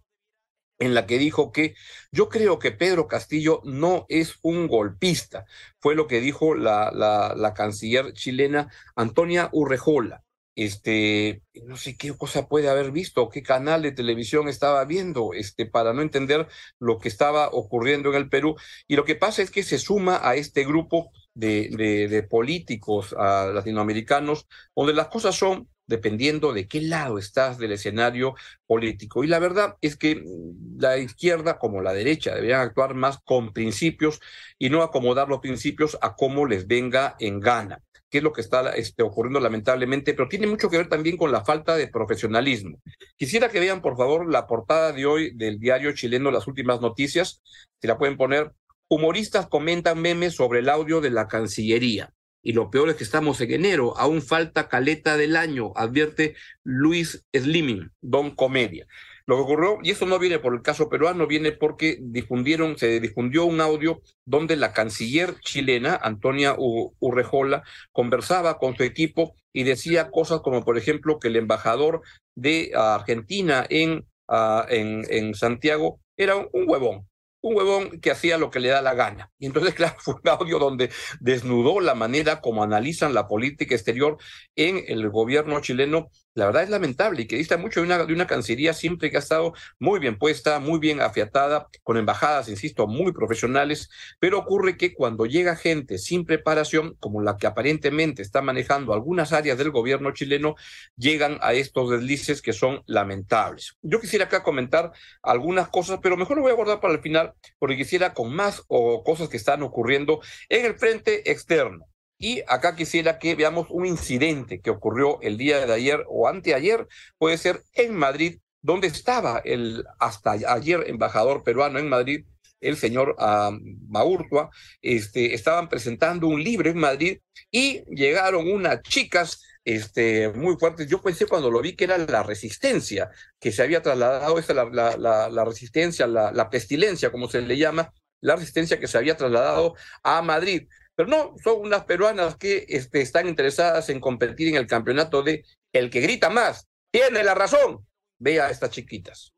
en 0.79 0.95
la 0.95 1.05
que 1.05 1.19
dijo 1.19 1.51
que 1.51 1.75
yo 2.13 2.29
creo 2.29 2.61
que 2.61 2.71
Pedro 2.71 3.09
Castillo 3.09 3.61
no 3.65 4.07
es 4.09 4.37
un 4.43 4.69
golpista. 4.69 5.47
Fue 5.81 5.97
lo 5.97 6.07
que 6.07 6.21
dijo 6.21 6.55
la, 6.55 6.93
la 6.93 7.55
canciller 7.55 8.13
chilena 8.13 8.71
Antonia 8.95 9.49
Urrejola. 9.51 10.23
Este, 10.57 11.43
no 11.67 11.77
sé 11.77 11.97
qué 11.97 12.13
cosa 12.17 12.49
puede 12.49 12.69
haber 12.69 12.93
visto, 12.93 13.29
qué 13.29 13.43
canal 13.43 13.83
de 13.83 13.93
televisión 13.93 14.49
estaba 14.49 14.85
viendo, 14.85 15.33
este, 15.35 15.67
para 15.67 15.93
no 15.93 16.03
entender 16.03 16.47
lo 16.79 16.99
que 16.99 17.09
estaba 17.09 17.49
ocurriendo 17.49 18.11
en 18.11 18.17
el 18.17 18.29
Perú. 18.29 18.57
Y 18.87 18.97
lo 18.97 19.05
que 19.05 19.17
pasa 19.17 19.43
es 19.43 19.51
que 19.51 19.63
se 19.63 19.79
suma 19.79 20.21
a 20.23 20.37
este 20.37 20.65
grupo 20.65 21.11
de, 21.35 21.71
de, 21.71 22.09
de 22.09 22.23
políticos 22.23 23.13
latinoamericanos, 23.13 24.47
donde 24.75 24.95
las 24.95 25.09
cosas 25.09 25.35
son 25.35 25.69
dependiendo 25.87 26.53
de 26.53 26.67
qué 26.67 26.81
lado 26.81 27.19
estás 27.19 27.59
del 27.59 27.73
escenario 27.73 28.35
político. 28.67 29.25
Y 29.25 29.27
la 29.27 29.39
verdad 29.39 29.77
es 29.81 29.97
que 29.97 30.17
mm, 30.17 30.81
la 30.81 30.99
izquierda 30.99 31.59
como 31.59 31.81
la 31.83 31.93
derecha 31.93 32.35
deberían 32.35 32.61
actuar 32.61 32.95
más 32.95 33.19
con 33.25 33.53
principios 33.53 34.21
y 34.59 34.71
no 34.71 34.83
acomodar 34.83 35.29
los 35.29 35.41
principios 35.41 35.99
a 36.01 36.15
cómo 36.15 36.47
les 36.47 36.67
venga 36.67 37.17
en 37.19 37.41
gana 37.41 37.83
que 38.15 38.19
es 38.19 38.23
lo 38.23 38.33
que 38.33 38.43
está 38.43 38.71
este, 38.77 39.03
ocurriendo 39.03 39.41
lamentablemente, 39.41 40.15
pero 40.15 40.29
tiene 40.29 40.47
mucho 40.47 40.71
que 40.71 40.77
ver 40.77 40.89
también 40.89 41.17
con 41.17 41.33
la 41.33 41.45
falta 41.45 41.75
de 41.75 41.89
profesionalismo. 41.89 42.81
Quisiera 43.17 43.49
que 43.49 43.59
vean, 43.59 43.83
por 43.83 43.97
favor, 43.97 44.31
la 44.31 44.47
portada 44.47 44.93
de 44.93 45.05
hoy 45.05 45.35
del 45.35 45.59
diario 45.59 45.91
chileno 45.95 46.31
Las 46.31 46.47
Últimas 46.47 46.81
Noticias, 46.81 47.43
si 47.81 47.89
la 47.89 47.99
pueden 47.99 48.17
poner. 48.17 48.53
Humoristas 48.87 49.49
comentan 49.49 50.01
memes 50.01 50.37
sobre 50.37 50.61
el 50.61 50.69
audio 50.69 51.01
de 51.01 51.11
la 51.11 51.27
Cancillería. 51.27 52.15
Y 52.41 52.53
lo 52.53 52.71
peor 52.71 52.89
es 52.89 52.95
que 52.95 53.03
estamos 53.03 53.41
en 53.41 53.51
enero, 53.51 53.99
aún 53.99 54.23
falta 54.23 54.69
caleta 54.69 55.17
del 55.17 55.35
año, 55.35 55.73
advierte 55.75 56.37
Luis 56.63 57.27
Slimming, 57.35 57.91
Don 58.01 58.37
Comedia. 58.37 58.87
Lo 59.27 59.37
que 59.37 59.43
ocurrió, 59.43 59.79
y 59.83 59.91
eso 59.91 60.05
no 60.05 60.19
viene 60.19 60.39
por 60.39 60.55
el 60.55 60.61
caso 60.61 60.91
peruano, 60.91 61.27
viene 61.27 61.53
porque 61.53 61.97
difundieron, 62.01 62.77
se 62.77 63.01
difundió 63.01 63.47
un 63.47 63.61
audio 63.61 64.03
donde 64.27 64.57
la 64.57 64.75
canciller 64.75 65.41
chilena, 65.41 65.99
Antonia 66.03 66.55
Urrejola, 66.59 67.63
conversaba 67.91 68.59
con 68.59 68.77
su 68.77 68.83
equipo 68.83 69.35
y 69.53 69.63
decía 69.63 70.11
cosas 70.11 70.41
como, 70.41 70.63
por 70.63 70.77
ejemplo, 70.77 71.19
que 71.19 71.29
el 71.29 71.37
embajador 71.37 72.03
de 72.35 72.73
Argentina 72.75 73.65
en, 73.71 74.07
uh, 74.29 74.63
en, 74.69 75.05
en 75.09 75.35
Santiago 75.35 76.01
era 76.19 76.37
un, 76.37 76.49
un 76.53 76.69
huevón, 76.69 77.09
un 77.41 77.57
huevón 77.57 78.01
que 78.01 78.11
hacía 78.11 78.39
lo 78.39 78.51
que 78.51 78.61
le 78.61 78.69
da 78.69 78.83
la 78.83 78.95
gana. 78.95 79.31
Y 79.39 79.47
entonces, 79.47 79.75
claro, 79.75 79.97
fue 79.99 80.15
un 80.15 80.29
audio 80.29 80.59
donde 80.59 80.91
desnudó 81.21 81.81
la 81.81 81.95
manera 81.95 82.41
como 82.41 82.63
analizan 82.63 83.15
la 83.15 83.29
política 83.29 83.75
exterior 83.75 84.19
en 84.57 84.83
el 84.89 85.09
gobierno 85.11 85.61
chileno 85.61 86.11
la 86.35 86.47
verdad 86.47 86.65
es 86.65 86.71
lamentable 86.71 87.23
y 87.23 87.27
que 87.27 87.37
dista 87.37 87.57
mucho 87.57 87.81
de 87.81 87.87
una, 87.87 88.05
de 88.05 88.13
una 88.13 88.27
cancillería 88.27 88.75
siempre 88.75 89.11
que 89.11 89.17
ha 89.17 89.21
estado 89.21 89.55
muy 89.79 90.01
bien 90.01 90.19
puesta, 90.19 90.59
muy 90.59 90.79
bien 90.79 91.01
afiatada, 91.01 91.69
con 91.83 91.97
embajadas, 91.97 92.49
insisto, 92.49 92.87
muy 92.87 93.13
profesionales, 93.13 93.89
pero 94.19 94.39
ocurre 94.39 94.77
que 94.77 94.95
cuando 94.95 95.27
llega 95.27 95.57
gente 95.57 95.99
sin 95.99 96.25
preparación, 96.25 96.97
como 96.99 97.23
la 97.23 97.37
que 97.37 97.47
aparentemente 97.47 98.23
está 98.23 98.43
manejando 98.43 98.93
algunas 98.93 99.33
áreas 99.33 99.59
del 99.59 99.71
gobierno 99.71 100.13
chileno, 100.13 100.57
llegan 100.97 101.39
a 101.41 101.53
estos 101.53 101.91
deslices 101.91 102.43
que 102.43 102.53
son 102.53 102.83
lamentables. 102.87 103.77
Yo 103.83 104.01
quisiera 104.01 104.27
acá 104.27 104.43
comentar 104.43 104.93
algunas 105.23 105.69
cosas, 105.69 106.01
pero 106.03 106.17
mejor 106.17 106.37
lo 106.37 106.43
voy 106.43 106.51
a 106.51 106.55
abordar 106.55 106.81
para 106.81 106.95
el 106.95 107.01
final, 107.01 107.35
porque 107.59 107.77
quisiera 107.77 108.13
con 108.13 108.35
más 108.35 108.65
o 108.69 109.05
cosas 109.05 109.29
que 109.29 109.37
están 109.37 109.63
ocurriendo 109.63 110.21
en 110.49 110.67
el 110.67 110.75
frente 110.75 111.31
externo. 111.31 111.87
Y 112.19 112.43
acá 112.47 112.77
quisiera 112.77 113.19
que 113.19 113.35
veamos 113.35 113.67
un 113.71 113.87
incidente 113.87 114.61
que 114.61 114.71
ocurrió 114.71 115.21
el 115.21 115.37
día 115.37 115.67
de 115.67 115.73
ayer 115.73 116.05
o 116.09 116.29
anteayer, 116.29 116.87
puede 117.19 117.39
ser 117.39 117.63
en 117.73 117.95
Madrid, 117.95 118.39
donde 118.63 118.87
estaba 118.87 119.43
el 119.45 119.85
hasta 119.99 120.33
ayer 120.33 120.85
embajador 120.87 121.43
peruano 121.43 121.79
en 121.79 121.89
Madrid, 121.89 122.25
el 122.61 122.77
señor 122.77 123.17
uh, 123.19 123.53
Maurtua, 123.89 124.51
este, 124.81 125.35
estaban 125.35 125.69
presentando 125.69 126.29
un 126.29 126.43
libro 126.43 126.71
en 126.71 126.79
Madrid 126.79 127.19
y 127.51 127.85
llegaron 127.95 128.51
unas 128.51 128.81
chicas 128.83 129.43
este, 129.65 130.31
muy 130.31 130.57
fuertes. 130.57 130.89
Yo 130.89 131.03
pensé 131.03 131.27
cuando 131.27 131.51
lo 131.51 131.61
vi 131.61 131.77
que 131.77 131.85
era 131.85 131.99
la 131.99 132.23
resistencia, 132.23 133.11
que 133.39 133.53
se 133.53 133.63
había 133.63 133.83
trasladado, 133.83 134.39
esa, 134.39 134.55
la, 134.55 134.97
la, 134.97 135.45
resistencia, 135.45 136.07
la 136.07 136.49
pestilencia, 136.49 137.11
como 137.11 137.29
se 137.29 137.43
le 137.43 137.59
llama, 137.59 137.93
la 138.25 138.37
resistencia 138.37 138.81
que 138.81 138.89
se 138.89 138.97
había 138.97 139.17
trasladado 139.17 139.75
a 140.03 140.23
Madrid. 140.23 140.67
Pero 140.97 141.09
no, 141.09 141.35
son 141.43 141.61
unas 141.61 141.85
peruanas 141.85 142.37
que 142.37 142.67
este, 142.69 143.01
están 143.01 143.29
interesadas 143.29 143.89
en 143.89 144.01
competir 144.01 144.49
en 144.49 144.57
el 144.57 144.67
campeonato 144.67 145.23
de 145.23 145.45
el 145.73 145.91
que 145.91 146.01
grita 146.01 146.31
más. 146.31 146.69
Tiene 146.91 147.25
la 147.25 147.35
razón. 147.35 147.87
Vea 148.19 148.47
a 148.47 148.51
estas 148.51 148.71
chiquitas. 148.71 149.33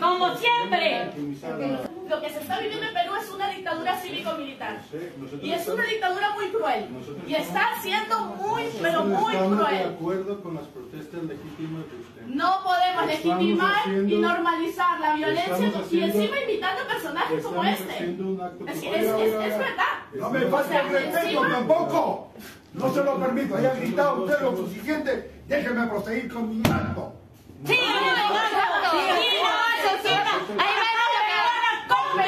Como 0.00 0.36
siempre. 0.36 1.93
Lo 2.14 2.20
que 2.20 2.30
se 2.30 2.40
está 2.40 2.58
viviendo 2.60 2.86
en 2.86 2.94
Perú 2.94 3.12
es 3.20 3.28
una 3.28 3.48
dictadura 3.50 3.96
cívico-militar. 3.96 4.80
Y 5.42 5.50
es 5.50 5.66
una 5.66 5.84
dictadura 5.84 6.30
muy 6.30 6.48
cruel. 6.50 6.86
Y 7.26 7.34
está 7.34 7.70
siendo 7.82 8.20
muy, 8.20 8.62
pero 8.80 9.02
muy 9.04 9.34
cruel. 9.34 9.78
de 9.78 9.84
acuerdo 9.84 10.40
con 10.40 10.54
las 10.54 10.64
protestas 10.66 11.24
legítimas 11.24 11.82
de 11.90 11.96
usted. 11.96 12.22
No 12.26 12.60
podemos 12.62 13.06
legitimar 13.06 13.88
y 13.88 14.16
normalizar 14.18 15.00
la 15.00 15.14
violencia 15.14 15.72
y 15.90 16.00
encima 16.04 16.38
invitando 16.40 16.82
a 16.82 16.86
personajes 16.86 17.42
como 17.44 17.64
este. 17.64 18.04
Es, 18.04 18.16
por- 18.16 18.68
es, 18.68 18.82
es, 18.84 19.34
es 19.34 19.58
verdad. 19.58 19.94
No 20.14 20.30
me 20.30 20.40
falte 20.42 20.76
el 20.78 20.88
respeto 20.90 21.40
tampoco. 21.48 22.32
No 22.74 22.94
se 22.94 23.02
lo 23.04 23.18
permito. 23.18 23.56
Haya 23.56 23.74
gritado 23.74 24.22
usted 24.22 24.40
lo 24.40 24.56
suficiente. 24.56 25.42
Déjeme 25.48 25.86
proseguir 25.88 26.32
con 26.32 26.48
mi 26.48 26.62
acto. 26.70 27.12
Sí, 27.66 27.76
por 27.76 28.60
favor. 28.60 28.94
Una 28.94 29.14
dictadura. 29.20 29.64
Nunca 29.74 29.90
hacer 29.94 30.18
golpetazos 30.20 32.16
de 32.16 32.22
mesa. 32.22 32.23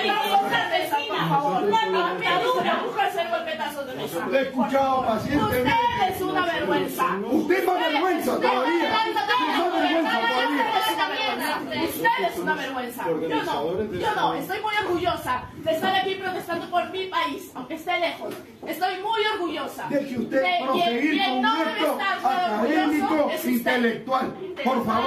Le 4.31 4.39
he 4.39 4.43
escuchado 4.43 5.07
pacientemente. 5.07 5.73
Usted 5.73 6.15
es 6.15 6.21
una 6.23 6.47
vergüenza. 6.47 7.05
Usted 7.31 7.67
más 7.67 7.79
vergüenza 7.79 8.37
todavía. 8.41 8.97
Usted 9.09 9.13
más 9.13 9.73
vergüenza 9.73 10.21
todavía. 10.21 11.85
Usted 11.85 12.27
es 12.33 12.39
una 12.39 12.55
vergüenza. 12.55 13.05
Yo 13.07 13.43
no, 13.45 13.93
yo 13.93 14.15
no, 14.15 14.35
estoy 14.35 14.59
muy 14.61 14.75
orgullosa 14.85 15.43
de 15.57 15.73
estar 15.73 15.95
aquí 15.95 16.15
protestando 16.17 16.71
por 16.71 16.91
mi 16.91 17.07
país, 17.07 17.51
aunque 17.55 17.75
esté 17.75 17.99
lejos. 17.99 18.35
Estoy 18.67 18.95
muy 19.03 19.21
orgullosa. 19.35 19.87
Deje 19.89 20.19
usted 20.19 20.43
De- 20.43 20.65
proseguir 20.65 21.23
con 21.25 21.39
un 21.39 21.47
académico 21.47 23.31
es 23.33 23.45
intelectual. 23.45 24.35
Por 24.65 24.85
favor. 24.85 25.07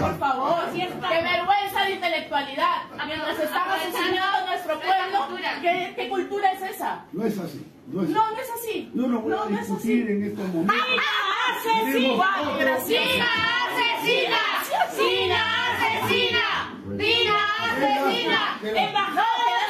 Por 0.00 0.18
favor, 0.18 0.60
qué 0.72 0.88
vergüenza 1.22 1.84
de 1.84 1.90
intelectualidad. 1.92 2.76
Mientras 3.06 3.38
están 3.38 3.70
asesinando 3.70 4.38
a 4.38 4.46
nuestro 4.46 4.80
pueblo, 4.80 5.40
¿qué, 5.62 5.92
qué 5.96 6.08
cultura 6.08 6.52
es 6.52 6.62
esa? 6.62 7.04
No 7.12 7.24
es 7.26 7.38
así. 7.38 7.66
No 7.86 8.02
es 8.02 8.08
así. 8.08 8.14
No, 8.14 8.30
no 8.30 8.36
es 8.40 8.50
así. 8.50 8.90
Yo 8.94 9.06
no 9.06 9.20
voy 9.20 9.32
a 9.32 9.36
no 9.36 9.44
es 9.44 9.50
discutir 9.68 10.02
así. 10.04 10.12
en 10.12 10.24
estos 10.24 10.48
momentos. 10.48 10.86
asesina! 11.58 12.56
Gracias. 12.58 13.02
asesina! 13.10 14.36
¡Sina 14.96 15.40
asesina! 15.74 16.44
¡Dina 16.96 17.36
asesina! 17.64 18.58
¡Embajada 18.62 19.26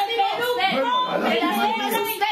del 0.07 0.17
Perú! 0.17 0.49
Bueno, 0.73 1.09
a 1.11 1.19
la 1.19 1.31
Qué 1.31 1.41
lástima 1.41 1.67
última- 1.67 1.89
es 1.89 2.01
usted. 2.01 2.27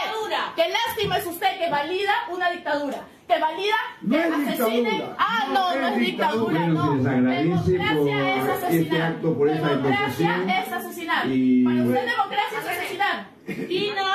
Qué 0.57 0.69
lástima 0.69 1.08
es 1.19 1.27
usted 1.27 1.59
que 1.59 1.69
valida 1.71 2.13
una 2.31 2.51
dictadura. 2.51 3.03
Que 3.27 3.39
valida 3.39 3.77
No 4.01 4.17
que 4.17 4.23
es 4.27 4.33
asesinen. 4.33 5.03
Ah, 5.19 5.49
no, 5.53 5.75
no 5.75 5.87
es 5.89 5.97
dictadura, 5.99 6.61
no. 6.67 6.95
Democracia 6.97 8.37
es 8.37 8.49
asesinar. 8.49 8.73
este 8.73 9.03
acto, 9.03 9.35
por 9.37 9.49
esta 9.51 9.69
Democracia 9.69 10.63
es 10.65 10.73
asesinar. 10.73 11.27
Y- 11.27 11.63
Para 11.65 11.83
usted 11.83 12.07
democracia 12.07 12.59
es 12.59 12.67
asesinar. 12.67 13.27
¡Dina 13.47 14.03
un 14.03 14.09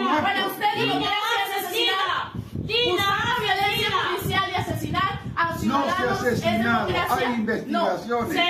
acto. 0.00 0.22
Para 0.22 0.46
usted 0.46 0.66
democracia 0.76 1.38
es 1.46 1.52
asesinar. 1.64 2.32
Usar 2.62 3.40
violencia 3.40 3.88
policial 3.92 4.46
y 4.50 4.54
asesinar 4.54 5.12
a 5.36 5.38
No 5.48 5.52
se 5.54 5.60
ciudadanos 5.60 6.22
ha 6.22 6.28
es 6.28 6.40
democracia. 6.42 7.28
Hay 7.28 7.34
investigaciones. 7.34 8.06
No. 8.08 8.26
¡Se 8.32 8.42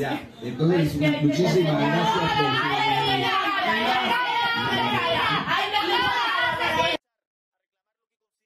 Ya, 0.00 0.12
entonces 0.42 0.94
muchísimas 0.96 1.80
gracias 1.80 2.12
por... 2.12 2.22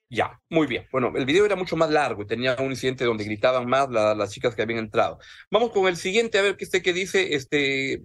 Ya, 0.09 0.39
muy 0.49 0.67
bien. 0.67 0.87
Bueno, 0.91 1.11
el 1.15 1.25
video 1.25 1.45
era 1.45 1.57
mucho 1.57 1.75
más 1.75 1.89
largo 1.89 2.21
y 2.21 2.27
tenía 2.27 2.55
un 2.59 2.71
incidente 2.71 3.03
donde 3.03 3.25
gritaban 3.25 3.67
más 3.67 3.89
la- 3.89 4.15
las 4.15 4.31
chicas 4.31 4.55
que 4.55 4.61
habían 4.61 4.79
entrado. 4.79 5.19
Vamos 5.51 5.71
con 5.71 5.85
el 5.87 5.97
siguiente, 5.97 6.39
a 6.39 6.41
ver 6.43 6.55
qué 6.55 6.63
este 6.63 6.79
dice, 6.93 7.35
este, 7.35 8.03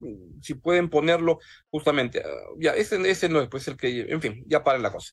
mm, 0.00 0.40
si 0.40 0.54
pueden 0.54 0.88
ponerlo 0.88 1.38
justamente. 1.70 2.22
ah, 2.24 2.28
ya, 2.58 2.72
ese, 2.74 2.96
ese 3.10 3.28
no 3.28 3.40
es 3.42 3.48
pues 3.48 3.68
el 3.68 3.76
que, 3.76 4.00
en 4.08 4.20
fin, 4.22 4.42
ya 4.46 4.64
paren 4.64 4.82
la 4.82 4.92
cosa. 4.92 5.12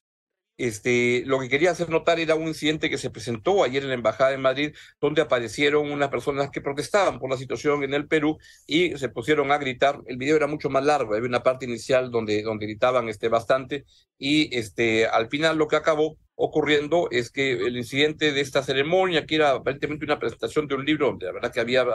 Este, 0.58 1.24
lo 1.26 1.40
que 1.40 1.50
quería 1.50 1.72
hacer 1.72 1.90
notar 1.90 2.20
era 2.20 2.36
un 2.36 2.48
incidente 2.48 2.90
que 2.90 2.98
se 2.98 3.12
presentó 3.12 3.64
ayer 3.64 3.84
en 3.84 3.90
la 3.90 3.96
Embajada 3.96 4.32
de 4.32 4.38
Madrid, 4.38 4.76
donde 5.00 5.22
aparecieron 5.22 5.92
unas 5.92 6.10
personas 6.10 6.50
que 6.50 6.62
protestaban 6.62 7.20
por 7.20 7.30
la 7.30 7.38
situación 7.38 7.84
en 7.84 7.94
el 7.94 8.08
Perú 8.08 8.38
y 8.66 8.98
se 8.98 9.10
pusieron 9.10 9.52
a 9.52 9.58
gritar. 9.60 10.02
El 10.08 10.18
video 10.18 10.36
era 10.36 10.48
mucho 10.48 10.70
más 10.70 10.84
largo, 10.84 11.14
había 11.14 11.28
una 11.28 11.44
parte 11.44 11.66
inicial 11.66 12.10
donde, 12.12 12.42
donde 12.42 12.66
gritaban 12.66 13.08
este, 13.08 13.30
bastante 13.30 13.86
y 14.18 14.56
este, 14.58 15.06
al 15.06 15.30
final 15.30 15.58
lo 15.58 15.68
que 15.68 15.76
acabó 15.76 16.18
ocurriendo 16.36 17.08
es 17.12 17.32
que 17.32 17.52
el 17.54 17.78
incidente 17.78 18.32
de 18.32 18.42
esta 18.42 18.64
ceremonia, 18.64 19.26
que 19.26 19.36
era 19.36 19.52
aparentemente 19.52 20.06
una 20.06 20.20
presentación 20.20 20.68
de 20.68 20.76
un 20.76 20.86
libro, 20.86 21.08
donde 21.08 21.26
la 21.26 21.32
verdad 21.34 21.52
que 21.52 21.60
había 21.60 21.86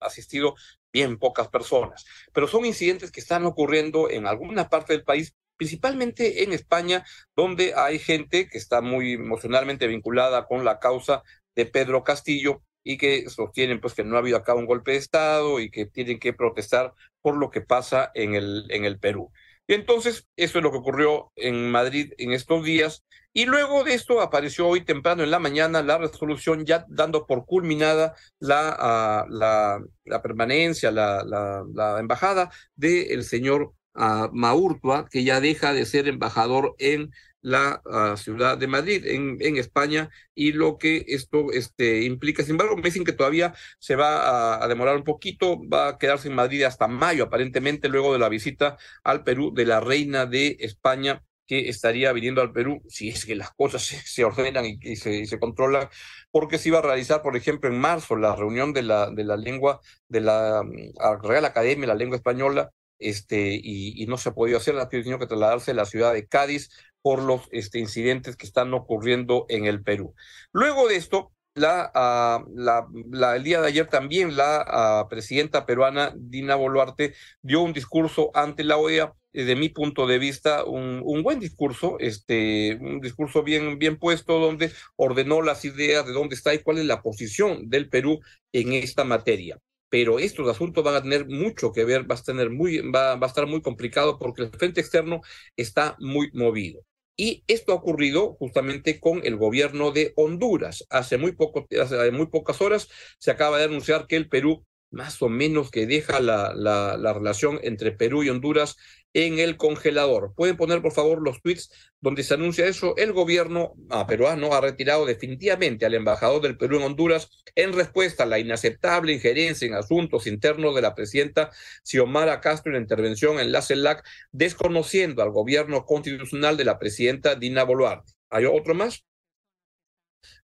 asistido 0.00 0.54
bien 0.92 1.18
pocas 1.18 1.48
personas, 1.48 2.04
pero 2.32 2.48
son 2.48 2.64
incidentes 2.64 3.10
que 3.10 3.20
están 3.20 3.44
ocurriendo 3.44 4.10
en 4.10 4.26
alguna 4.26 4.68
parte 4.68 4.94
del 4.94 5.04
país 5.04 5.34
principalmente 5.62 6.42
en 6.42 6.52
España, 6.52 7.04
donde 7.36 7.72
hay 7.76 8.00
gente 8.00 8.48
que 8.48 8.58
está 8.58 8.80
muy 8.80 9.12
emocionalmente 9.12 9.86
vinculada 9.86 10.44
con 10.46 10.64
la 10.64 10.80
causa 10.80 11.22
de 11.54 11.66
Pedro 11.66 12.02
Castillo 12.02 12.62
y 12.82 12.96
que 12.98 13.30
sostienen 13.30 13.80
pues 13.80 13.94
que 13.94 14.02
no 14.02 14.16
ha 14.16 14.18
habido 14.18 14.38
acá 14.38 14.54
un 14.56 14.66
golpe 14.66 14.90
de 14.90 14.96
Estado 14.96 15.60
y 15.60 15.70
que 15.70 15.86
tienen 15.86 16.18
que 16.18 16.32
protestar 16.32 16.94
por 17.20 17.36
lo 17.36 17.50
que 17.50 17.60
pasa 17.60 18.10
en 18.14 18.34
el, 18.34 18.66
en 18.70 18.84
el 18.84 18.98
Perú. 18.98 19.30
Y 19.68 19.74
entonces, 19.74 20.26
eso 20.34 20.58
es 20.58 20.64
lo 20.64 20.72
que 20.72 20.78
ocurrió 20.78 21.30
en 21.36 21.70
Madrid 21.70 22.12
en 22.18 22.32
estos 22.32 22.64
días. 22.64 23.04
Y 23.32 23.46
luego 23.46 23.84
de 23.84 23.94
esto 23.94 24.20
apareció 24.20 24.66
hoy 24.66 24.84
temprano 24.84 25.22
en 25.22 25.30
la 25.30 25.38
mañana 25.38 25.80
la 25.80 25.98
resolución 25.98 26.66
ya 26.66 26.84
dando 26.88 27.24
por 27.28 27.46
culminada 27.46 28.16
la, 28.40 28.76
ah, 28.76 29.26
la, 29.30 30.22
permanencia, 30.22 30.90
la, 30.90 31.96
embajada 32.00 32.50
del 32.74 33.22
señor 33.22 33.72
a 33.94 34.30
Maurtua, 34.32 35.06
que 35.10 35.24
ya 35.24 35.40
deja 35.40 35.72
de 35.72 35.86
ser 35.86 36.08
embajador 36.08 36.74
en 36.78 37.12
la 37.42 37.82
ciudad 38.16 38.56
de 38.56 38.68
Madrid, 38.68 39.04
en, 39.06 39.56
España, 39.56 40.10
y 40.34 40.52
lo 40.52 40.78
que 40.78 41.04
esto 41.08 41.50
este, 41.52 42.02
implica. 42.04 42.42
Sin 42.42 42.52
embargo, 42.52 42.76
me 42.76 42.82
dicen 42.82 43.04
que 43.04 43.12
todavía 43.12 43.52
se 43.80 43.96
va 43.96 44.62
a, 44.62 44.68
demorar 44.68 44.96
un 44.96 45.04
poquito, 45.04 45.60
va 45.68 45.88
a 45.88 45.98
quedarse 45.98 46.28
en 46.28 46.36
Madrid 46.36 46.62
hasta 46.62 46.86
mayo, 46.88 47.24
aparentemente, 47.24 47.88
luego 47.88 48.12
de 48.12 48.20
la 48.20 48.28
visita 48.28 48.78
al 49.02 49.24
Perú 49.24 49.52
de 49.54 49.66
la 49.66 49.80
reina 49.80 50.26
de 50.26 50.56
España 50.60 51.22
que 51.46 51.68
estaría 51.68 52.12
viniendo 52.12 52.40
al 52.40 52.52
Perú, 52.52 52.82
si 52.88 53.08
es 53.08 53.26
que 53.26 53.34
las 53.34 53.50
cosas 53.50 53.82
se, 53.82 54.24
ordenan 54.24 54.64
y, 54.64 54.78
y, 54.80 54.96
se, 54.96 55.12
y, 55.12 55.26
se, 55.26 55.38
controlan, 55.40 55.88
porque 56.30 56.58
se 56.58 56.68
iba 56.68 56.78
a 56.78 56.82
realizar, 56.82 57.22
por 57.22 57.36
ejemplo, 57.36 57.68
en 57.68 57.78
marzo 57.78 58.16
la 58.16 58.36
reunión 58.36 58.72
de 58.72 58.82
la, 58.82 59.10
de 59.10 59.24
la 59.24 59.36
lengua, 59.36 59.80
de 60.08 60.20
la 60.20 60.62
mm, 60.62 61.22
Real 61.22 61.44
Academia, 61.44 61.88
la 61.88 61.94
lengua 61.94 62.16
española, 62.16 62.70
este, 63.02 63.60
y, 63.62 64.06
no 64.06 64.16
se 64.16 64.30
ha 64.30 64.34
podido 64.34 64.58
hacer, 64.58 64.76
ha 64.78 64.88
tenido 64.88 65.18
que 65.18 65.26
trasladarse 65.26 65.72
a 65.72 65.74
la 65.74 65.86
ciudad 65.86 66.12
de 66.12 66.26
Cádiz 66.26 66.70
por 67.02 67.22
los 67.22 67.48
este, 67.50 67.78
incidentes 67.78 68.36
que 68.36 68.46
están 68.46 68.72
ocurriendo 68.74 69.46
en 69.48 69.66
el 69.66 69.82
Perú. 69.82 70.14
Luego 70.52 70.88
de 70.88 70.96
esto, 70.96 71.32
la, 71.54 72.42
uh, 72.48 73.34
el 73.34 73.42
día 73.42 73.60
de 73.60 73.68
ayer 73.68 73.86
también 73.86 74.36
la 74.36 75.04
uh, 75.04 75.08
presidenta 75.08 75.66
peruana 75.66 76.14
Dina 76.16 76.54
Boluarte 76.54 77.14
dio 77.42 77.60
un 77.60 77.72
discurso 77.72 78.30
ante 78.34 78.64
la 78.64 78.78
OEA, 78.78 79.12
desde 79.32 79.56
mi 79.56 79.68
punto 79.68 80.06
de 80.06 80.18
vista, 80.18 80.64
un, 80.64 81.00
un, 81.04 81.22
buen 81.22 81.40
discurso, 81.40 81.96
este, 81.98 82.78
un 82.80 83.00
discurso 83.00 83.42
bien, 83.42 83.78
bien 83.78 83.98
puesto, 83.98 84.38
donde 84.38 84.72
ordenó 84.96 85.42
las 85.42 85.64
ideas 85.64 86.06
de 86.06 86.12
dónde 86.12 86.34
está 86.34 86.54
y 86.54 86.58
cuál 86.60 86.78
es 86.78 86.86
la 86.86 87.02
posición 87.02 87.68
del 87.68 87.88
Perú 87.88 88.20
en 88.52 88.74
esta 88.74 89.04
materia 89.04 89.58
pero 89.92 90.18
estos 90.18 90.48
asuntos 90.48 90.82
van 90.82 90.94
a 90.94 91.02
tener 91.02 91.26
mucho 91.28 91.70
que 91.70 91.84
ver, 91.84 92.10
va 92.10 92.14
a, 92.14 92.22
tener 92.22 92.48
muy, 92.48 92.78
va, 92.78 93.12
a 93.12 93.26
estar 93.26 93.46
muy 93.46 93.60
complicado 93.60 94.18
porque 94.18 94.40
el 94.40 94.48
frente 94.48 94.80
externo 94.80 95.20
está 95.54 95.96
muy 95.98 96.30
movido. 96.32 96.80
Y 97.14 97.44
esto 97.46 97.72
ha 97.72 97.74
ocurrido 97.74 98.34
justamente 98.38 98.98
con 98.98 99.20
el 99.22 99.36
gobierno 99.36 99.92
de 99.92 100.14
Honduras. 100.16 100.86
Hace 100.88 101.18
muy, 101.18 101.32
poco, 101.32 101.66
hace 101.78 102.10
muy 102.10 102.28
pocas 102.28 102.62
horas 102.62 102.88
se 103.18 103.30
acaba 103.30 103.58
de 103.58 103.64
anunciar 103.64 104.06
que 104.06 104.16
el 104.16 104.30
Perú 104.30 104.64
más 104.92 105.20
o 105.22 105.28
menos 105.28 105.70
que 105.70 105.86
deja 105.86 106.20
la, 106.20 106.52
la, 106.54 106.96
la 106.96 107.12
relación 107.12 107.58
entre 107.62 107.92
Perú 107.92 108.22
y 108.22 108.28
Honduras 108.28 108.76
en 109.14 109.38
el 109.38 109.56
congelador. 109.56 110.34
Pueden 110.34 110.56
poner, 110.56 110.80
por 110.80 110.92
favor, 110.92 111.22
los 111.22 111.42
tweets 111.42 111.70
donde 112.00 112.22
se 112.22 112.34
anuncia 112.34 112.66
eso. 112.66 112.94
El 112.96 113.12
gobierno 113.12 113.74
ah, 113.90 114.06
peruano 114.06 114.54
ha 114.54 114.60
retirado 114.60 115.04
definitivamente 115.04 115.84
al 115.84 115.94
embajador 115.94 116.42
del 116.42 116.56
Perú 116.56 116.78
en 116.78 116.84
Honduras 116.84 117.28
en 117.54 117.72
respuesta 117.72 118.22
a 118.22 118.26
la 118.26 118.38
inaceptable 118.38 119.12
injerencia 119.12 119.66
en 119.66 119.74
asuntos 119.74 120.26
internos 120.26 120.74
de 120.74 120.82
la 120.82 120.94
presidenta 120.94 121.50
Xiomara 121.84 122.40
Castro 122.40 122.70
en 122.70 122.76
la 122.76 122.82
intervención 122.82 123.38
en 123.38 123.52
la 123.52 123.62
CELAC, 123.62 124.04
desconociendo 124.30 125.22
al 125.22 125.30
gobierno 125.30 125.84
constitucional 125.84 126.56
de 126.56 126.64
la 126.64 126.78
presidenta 126.78 127.34
Dina 127.34 127.64
Boluarte. 127.64 128.12
¿Hay 128.30 128.46
otro 128.46 128.74
más? 128.74 129.04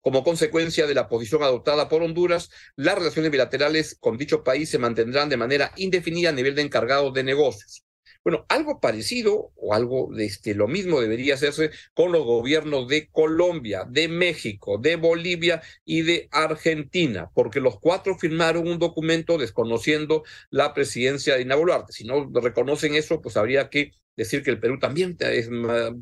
Como 0.01 0.23
consecuencia 0.23 0.87
de 0.87 0.95
la 0.95 1.07
posición 1.07 1.43
adoptada 1.43 1.89
por 1.89 2.03
Honduras, 2.03 2.49
las 2.75 2.95
relaciones 2.95 3.31
bilaterales 3.31 3.97
con 3.99 4.17
dicho 4.17 4.43
país 4.43 4.69
se 4.69 4.79
mantendrán 4.79 5.29
de 5.29 5.37
manera 5.37 5.71
indefinida 5.75 6.29
a 6.29 6.33
nivel 6.33 6.55
de 6.55 6.61
encargados 6.61 7.13
de 7.13 7.23
negocios. 7.23 7.83
Bueno, 8.23 8.45
algo 8.49 8.81
parecido 8.81 9.53
o 9.55 9.73
algo 9.73 10.09
de 10.13 10.25
este, 10.25 10.53
lo 10.53 10.67
mismo 10.67 10.99
debería 10.99 11.35
hacerse 11.35 11.71
con 11.93 12.11
los 12.11 12.25
gobiernos 12.25 12.87
de 12.89 13.07
Colombia, 13.09 13.85
de 13.89 14.09
México, 14.09 14.77
de 14.77 14.97
Bolivia 14.97 15.61
y 15.85 16.01
de 16.01 16.27
Argentina, 16.31 17.31
porque 17.33 17.61
los 17.61 17.79
cuatro 17.79 18.17
firmaron 18.17 18.67
un 18.67 18.77
documento 18.77 19.37
desconociendo 19.37 20.23
la 20.49 20.73
presidencia 20.73 21.33
de 21.33 21.39
Dina 21.39 21.55
Boluarte. 21.55 21.93
Si 21.93 22.03
no 22.03 22.29
reconocen 22.41 22.95
eso, 22.95 23.21
pues 23.21 23.37
habría 23.37 23.69
que 23.69 23.93
decir 24.19 24.43
que 24.43 24.51
el 24.51 24.59
Perú 24.59 24.77
también 24.77 25.17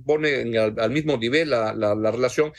pone 0.05 0.57
al, 0.57 0.91
mismo 0.91 1.17
nivel 1.17 1.51
la, 1.51 1.73
la 1.73 2.11
relación. 2.11 2.51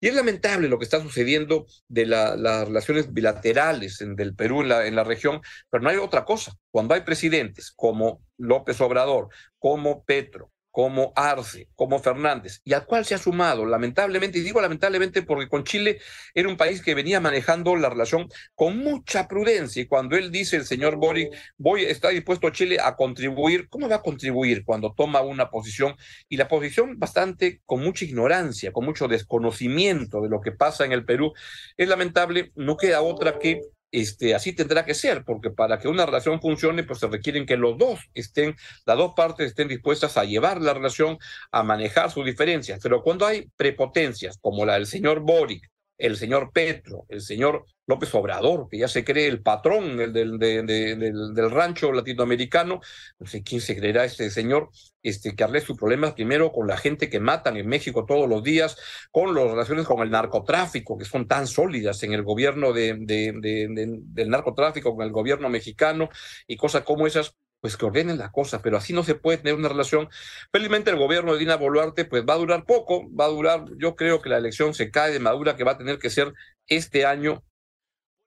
Y 0.00 0.08
es 0.08 0.14
lamentable 0.14 0.68
lo 0.68 0.78
que 0.78 0.84
está 0.84 1.00
sucediendo 1.00 1.66
de 1.88 2.06
las 2.06 2.66
relaciones 2.68 3.12
bilaterales 3.12 3.98
del 4.00 4.34
Perú 4.34 4.62
en 4.62 4.94
la 4.94 5.04
región, 5.04 5.40
pero 5.70 5.82
no 5.82 5.90
hay 5.90 5.96
otra 5.96 6.24
cosa. 6.24 6.52
Cuando 6.70 6.94
hay 6.94 7.00
presidentes 7.00 7.72
como 7.74 8.22
López 8.36 8.80
Obrador, 8.80 9.28
como 9.58 10.04
Petro, 10.04 10.50
como 10.76 11.14
Arce, 11.16 11.68
como 11.74 11.98
Fernández, 12.00 12.60
y 12.62 12.74
al 12.74 12.84
cual 12.84 13.06
se 13.06 13.14
ha 13.14 13.18
sumado, 13.18 13.64
lamentablemente, 13.64 14.40
y 14.40 14.42
digo 14.42 14.60
lamentablemente 14.60 15.22
porque 15.22 15.48
con 15.48 15.64
Chile 15.64 16.00
era 16.34 16.50
un 16.50 16.58
país 16.58 16.82
que 16.82 16.94
venía 16.94 17.18
manejando 17.18 17.76
la 17.76 17.88
relación 17.88 18.28
con 18.54 18.76
mucha 18.76 19.26
prudencia, 19.26 19.80
y 19.80 19.86
cuando 19.86 20.18
él 20.18 20.30
dice, 20.30 20.56
el 20.56 20.66
señor 20.66 20.96
Boric, 20.96 21.34
voy, 21.56 21.86
está 21.86 22.10
dispuesto 22.10 22.50
Chile 22.50 22.76
a 22.78 22.94
contribuir, 22.94 23.70
¿cómo 23.70 23.88
va 23.88 23.96
a 23.96 24.02
contribuir 24.02 24.66
cuando 24.66 24.92
toma 24.92 25.22
una 25.22 25.48
posición? 25.48 25.96
Y 26.28 26.36
la 26.36 26.46
posición 26.46 26.98
bastante 26.98 27.62
con 27.64 27.80
mucha 27.80 28.04
ignorancia, 28.04 28.70
con 28.70 28.84
mucho 28.84 29.08
desconocimiento 29.08 30.20
de 30.20 30.28
lo 30.28 30.42
que 30.42 30.52
pasa 30.52 30.84
en 30.84 30.92
el 30.92 31.06
Perú, 31.06 31.32
es 31.78 31.88
lamentable, 31.88 32.52
no 32.54 32.76
queda 32.76 33.00
otra 33.00 33.38
que 33.38 33.62
este, 33.90 34.34
así 34.34 34.52
tendrá 34.52 34.84
que 34.84 34.94
ser, 34.94 35.24
porque 35.24 35.50
para 35.50 35.78
que 35.78 35.88
una 35.88 36.06
relación 36.06 36.40
funcione, 36.40 36.84
pues 36.84 36.98
se 37.00 37.06
requieren 37.08 37.46
que 37.46 37.56
los 37.56 37.78
dos 37.78 38.00
estén, 38.14 38.56
las 38.84 38.96
dos 38.96 39.12
partes 39.14 39.46
estén 39.48 39.68
dispuestas 39.68 40.16
a 40.16 40.24
llevar 40.24 40.60
la 40.60 40.74
relación, 40.74 41.18
a 41.52 41.62
manejar 41.62 42.10
sus 42.10 42.24
diferencias. 42.24 42.80
Pero 42.82 43.02
cuando 43.02 43.26
hay 43.26 43.48
prepotencias, 43.56 44.38
como 44.40 44.66
la 44.66 44.74
del 44.74 44.86
señor 44.86 45.20
Boric, 45.20 45.70
el 45.98 46.16
señor 46.16 46.50
Petro, 46.52 47.06
el 47.08 47.20
señor 47.20 47.64
López 47.86 48.12
Obrador, 48.14 48.68
que 48.68 48.78
ya 48.78 48.88
se 48.88 49.04
cree 49.04 49.28
el 49.28 49.42
patrón 49.42 49.96
del, 49.96 50.12
del, 50.12 50.38
del, 50.38 51.50
rancho 51.50 51.92
latinoamericano, 51.92 52.80
no 53.18 53.26
sé 53.26 53.42
quién 53.42 53.60
se 53.60 53.76
creerá 53.76 54.04
este 54.04 54.28
señor, 54.30 54.70
este, 55.02 55.36
que 55.36 55.44
arregle 55.44 55.60
sus 55.60 55.78
problemas 55.78 56.14
primero 56.14 56.50
con 56.50 56.66
la 56.66 56.76
gente 56.76 57.08
que 57.08 57.20
matan 57.20 57.56
en 57.56 57.68
México 57.68 58.04
todos 58.04 58.28
los 58.28 58.42
días, 58.42 58.76
con 59.12 59.34
las 59.34 59.44
relaciones 59.44 59.86
con 59.86 60.02
el 60.02 60.10
narcotráfico, 60.10 60.98
que 60.98 61.04
son 61.04 61.28
tan 61.28 61.46
sólidas 61.46 62.02
en 62.02 62.12
el 62.12 62.24
gobierno 62.24 62.72
de, 62.72 62.96
del 62.98 64.30
narcotráfico, 64.30 64.96
con 64.96 65.06
el 65.06 65.12
gobierno 65.12 65.48
mexicano, 65.48 66.08
y 66.46 66.56
cosas 66.56 66.82
como 66.82 67.06
esas, 67.06 67.36
pues 67.66 67.76
que 67.76 67.84
ordenen 67.84 68.16
la 68.16 68.30
cosa, 68.30 68.62
pero 68.62 68.76
así 68.76 68.92
no 68.92 69.02
se 69.02 69.16
puede 69.16 69.38
tener 69.38 69.56
una 69.56 69.68
relación. 69.68 70.08
Felizmente 70.52 70.88
el 70.88 70.98
gobierno 70.98 71.32
de 71.32 71.40
Dina 71.40 71.56
Boluarte 71.56 72.04
pues 72.04 72.24
va 72.24 72.34
a 72.34 72.38
durar 72.38 72.64
poco, 72.64 73.12
va 73.12 73.24
a 73.24 73.28
durar, 73.28 73.64
yo 73.76 73.96
creo 73.96 74.22
que 74.22 74.28
la 74.28 74.38
elección 74.38 74.72
se 74.72 74.92
cae 74.92 75.10
de 75.10 75.18
madura 75.18 75.56
que 75.56 75.64
va 75.64 75.72
a 75.72 75.78
tener 75.78 75.98
que 75.98 76.08
ser 76.08 76.32
este 76.68 77.04
año 77.06 77.42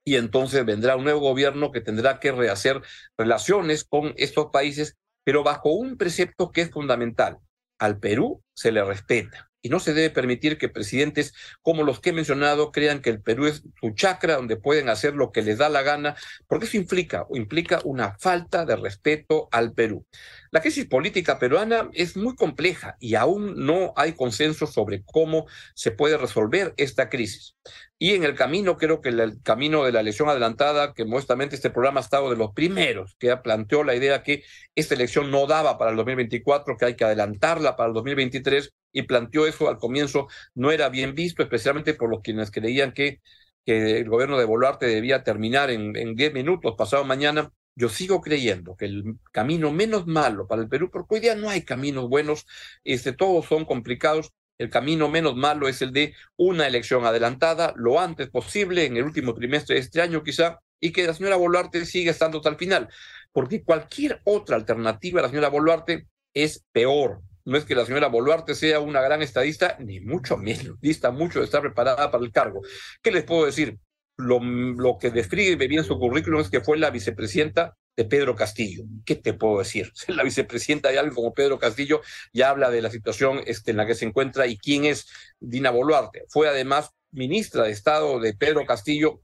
y 0.04 0.16
entonces 0.16 0.66
vendrá 0.66 0.94
un 0.96 1.04
nuevo 1.04 1.20
gobierno 1.20 1.72
que 1.72 1.80
tendrá 1.80 2.20
que 2.20 2.32
rehacer 2.32 2.82
relaciones 3.16 3.84
con 3.84 4.12
estos 4.18 4.50
países, 4.52 4.98
pero 5.24 5.42
bajo 5.42 5.70
un 5.70 5.96
precepto 5.96 6.50
que 6.50 6.60
es 6.60 6.70
fundamental. 6.70 7.38
Al 7.78 7.98
Perú 7.98 8.42
se 8.54 8.72
le 8.72 8.84
respeta 8.84 9.49
y 9.62 9.68
no 9.68 9.80
se 9.80 9.94
debe 9.94 10.10
permitir 10.10 10.58
que 10.58 10.68
presidentes 10.68 11.34
como 11.62 11.82
los 11.82 12.00
que 12.00 12.10
he 12.10 12.12
mencionado 12.12 12.72
crean 12.72 13.00
que 13.00 13.10
el 13.10 13.20
Perú 13.20 13.46
es 13.46 13.62
su 13.80 13.90
chacra 13.90 14.36
donde 14.36 14.56
pueden 14.56 14.88
hacer 14.88 15.14
lo 15.14 15.32
que 15.32 15.42
les 15.42 15.58
da 15.58 15.68
la 15.68 15.82
gana, 15.82 16.16
porque 16.46 16.66
eso 16.66 16.76
implica, 16.76 17.26
implica 17.34 17.80
una 17.84 18.16
falta 18.18 18.64
de 18.64 18.76
respeto 18.76 19.48
al 19.52 19.72
Perú. 19.72 20.06
La 20.50 20.60
crisis 20.60 20.86
política 20.86 21.38
peruana 21.38 21.88
es 21.92 22.16
muy 22.16 22.34
compleja 22.34 22.96
y 22.98 23.14
aún 23.14 23.64
no 23.64 23.92
hay 23.96 24.14
consenso 24.14 24.66
sobre 24.66 25.02
cómo 25.04 25.46
se 25.74 25.90
puede 25.90 26.16
resolver 26.16 26.74
esta 26.76 27.08
crisis. 27.08 27.54
Y 28.02 28.14
en 28.14 28.24
el 28.24 28.34
camino, 28.34 28.78
creo 28.78 29.02
que 29.02 29.10
el, 29.10 29.42
camino 29.42 29.84
de 29.84 29.92
la 29.92 30.00
elección 30.00 30.30
adelantada, 30.30 30.94
que 30.94 31.04
modestamente 31.04 31.54
este 31.54 31.68
programa 31.68 32.00
ha 32.00 32.02
estado 32.02 32.30
de 32.30 32.36
los 32.36 32.52
primeros, 32.54 33.14
que 33.18 33.36
planteó 33.36 33.84
la 33.84 33.94
idea 33.94 34.22
que 34.22 34.42
esta 34.74 34.94
elección 34.94 35.30
no 35.30 35.46
daba 35.46 35.76
para 35.76 35.90
el 35.90 35.98
2024, 35.98 36.78
que 36.78 36.86
hay 36.86 36.96
que 36.96 37.04
adelantarla 37.04 37.76
para 37.76 37.88
el 37.88 37.94
2023, 37.94 38.72
y 38.92 39.02
planteó 39.02 39.46
eso 39.46 39.68
al 39.68 39.78
comienzo, 39.78 40.28
no 40.54 40.72
era 40.72 40.88
bien 40.88 41.14
visto, 41.14 41.42
especialmente 41.42 41.92
por 41.94 42.08
los 42.10 42.22
quienes 42.22 42.50
creían 42.50 42.92
que, 42.92 43.20
que 43.66 43.98
el 43.98 44.08
gobierno 44.08 44.38
de 44.38 44.46
Boluarte 44.46 44.86
debía 44.86 45.22
terminar 45.22 45.70
en 45.70 46.14
10 46.16 46.32
minutos, 46.32 46.74
pasado 46.78 47.04
mañana, 47.04 47.52
yo 47.74 47.88
sigo 47.88 48.20
creyendo 48.20 48.76
que 48.76 48.86
el 48.86 49.16
camino 49.32 49.72
menos 49.72 50.06
malo 50.06 50.46
para 50.46 50.62
el 50.62 50.68
Perú, 50.68 50.90
porque 50.92 51.16
hoy 51.16 51.20
día 51.20 51.34
no 51.34 51.48
hay 51.50 51.62
caminos 51.64 52.08
buenos, 52.08 52.46
este, 52.84 53.12
todos 53.12 53.46
son 53.46 53.64
complicados, 53.64 54.32
el 54.60 54.68
camino 54.68 55.08
menos 55.08 55.34
malo 55.36 55.68
es 55.68 55.80
el 55.80 55.90
de 55.90 56.14
una 56.36 56.66
elección 56.66 57.06
adelantada 57.06 57.72
lo 57.76 57.98
antes 57.98 58.28
posible, 58.28 58.84
en 58.84 58.98
el 58.98 59.04
último 59.04 59.32
trimestre 59.32 59.76
de 59.76 59.80
este 59.80 60.02
año 60.02 60.22
quizá, 60.22 60.60
y 60.78 60.92
que 60.92 61.06
la 61.06 61.14
señora 61.14 61.36
Boluarte 61.36 61.86
siga 61.86 62.10
estando 62.10 62.38
hasta 62.38 62.50
el 62.50 62.56
final, 62.56 62.90
porque 63.32 63.64
cualquier 63.64 64.20
otra 64.24 64.56
alternativa 64.56 65.20
a 65.20 65.22
la 65.22 65.28
señora 65.30 65.48
Boluarte 65.48 66.08
es 66.34 66.62
peor. 66.72 67.22
No 67.46 67.56
es 67.56 67.64
que 67.64 67.74
la 67.74 67.86
señora 67.86 68.08
Boluarte 68.08 68.54
sea 68.54 68.80
una 68.80 69.00
gran 69.00 69.22
estadista, 69.22 69.76
ni 69.78 70.00
mucho 70.00 70.36
menos, 70.36 70.78
dista 70.82 71.10
mucho 71.10 71.38
de 71.38 71.46
estar 71.46 71.62
preparada 71.62 72.10
para 72.10 72.22
el 72.22 72.30
cargo. 72.30 72.60
¿Qué 73.02 73.10
les 73.10 73.24
puedo 73.24 73.46
decir? 73.46 73.78
lo, 74.20 74.98
que 74.98 75.10
describe 75.10 75.66
bien 75.66 75.84
su 75.84 75.98
currículum 75.98 76.42
es 76.42 76.50
que 76.50 76.60
fue 76.60 76.76
la 76.76 76.90
vicepresidenta 76.90 77.76
de 77.96 78.04
Pedro 78.04 78.34
Castillo. 78.34 78.84
¿Qué 79.04 79.16
te 79.16 79.34
puedo 79.34 79.58
decir? 79.58 79.92
La 80.08 80.22
vicepresidenta 80.22 80.90
de 80.90 80.98
alguien 80.98 81.14
como 81.14 81.34
Pedro 81.34 81.58
Castillo 81.58 82.00
ya 82.32 82.50
habla 82.50 82.70
de 82.70 82.82
la 82.82 82.90
situación 82.90 83.40
este, 83.46 83.72
en 83.72 83.76
la 83.76 83.86
que 83.86 83.94
se 83.94 84.06
encuentra 84.06 84.46
y 84.46 84.58
quién 84.58 84.84
es 84.84 85.08
Dina 85.38 85.70
Boluarte. 85.70 86.24
Fue 86.28 86.48
además 86.48 86.90
ministra 87.10 87.64
de 87.64 87.72
Estado 87.72 88.20
de 88.20 88.34
Pedro 88.34 88.64
Castillo 88.64 89.22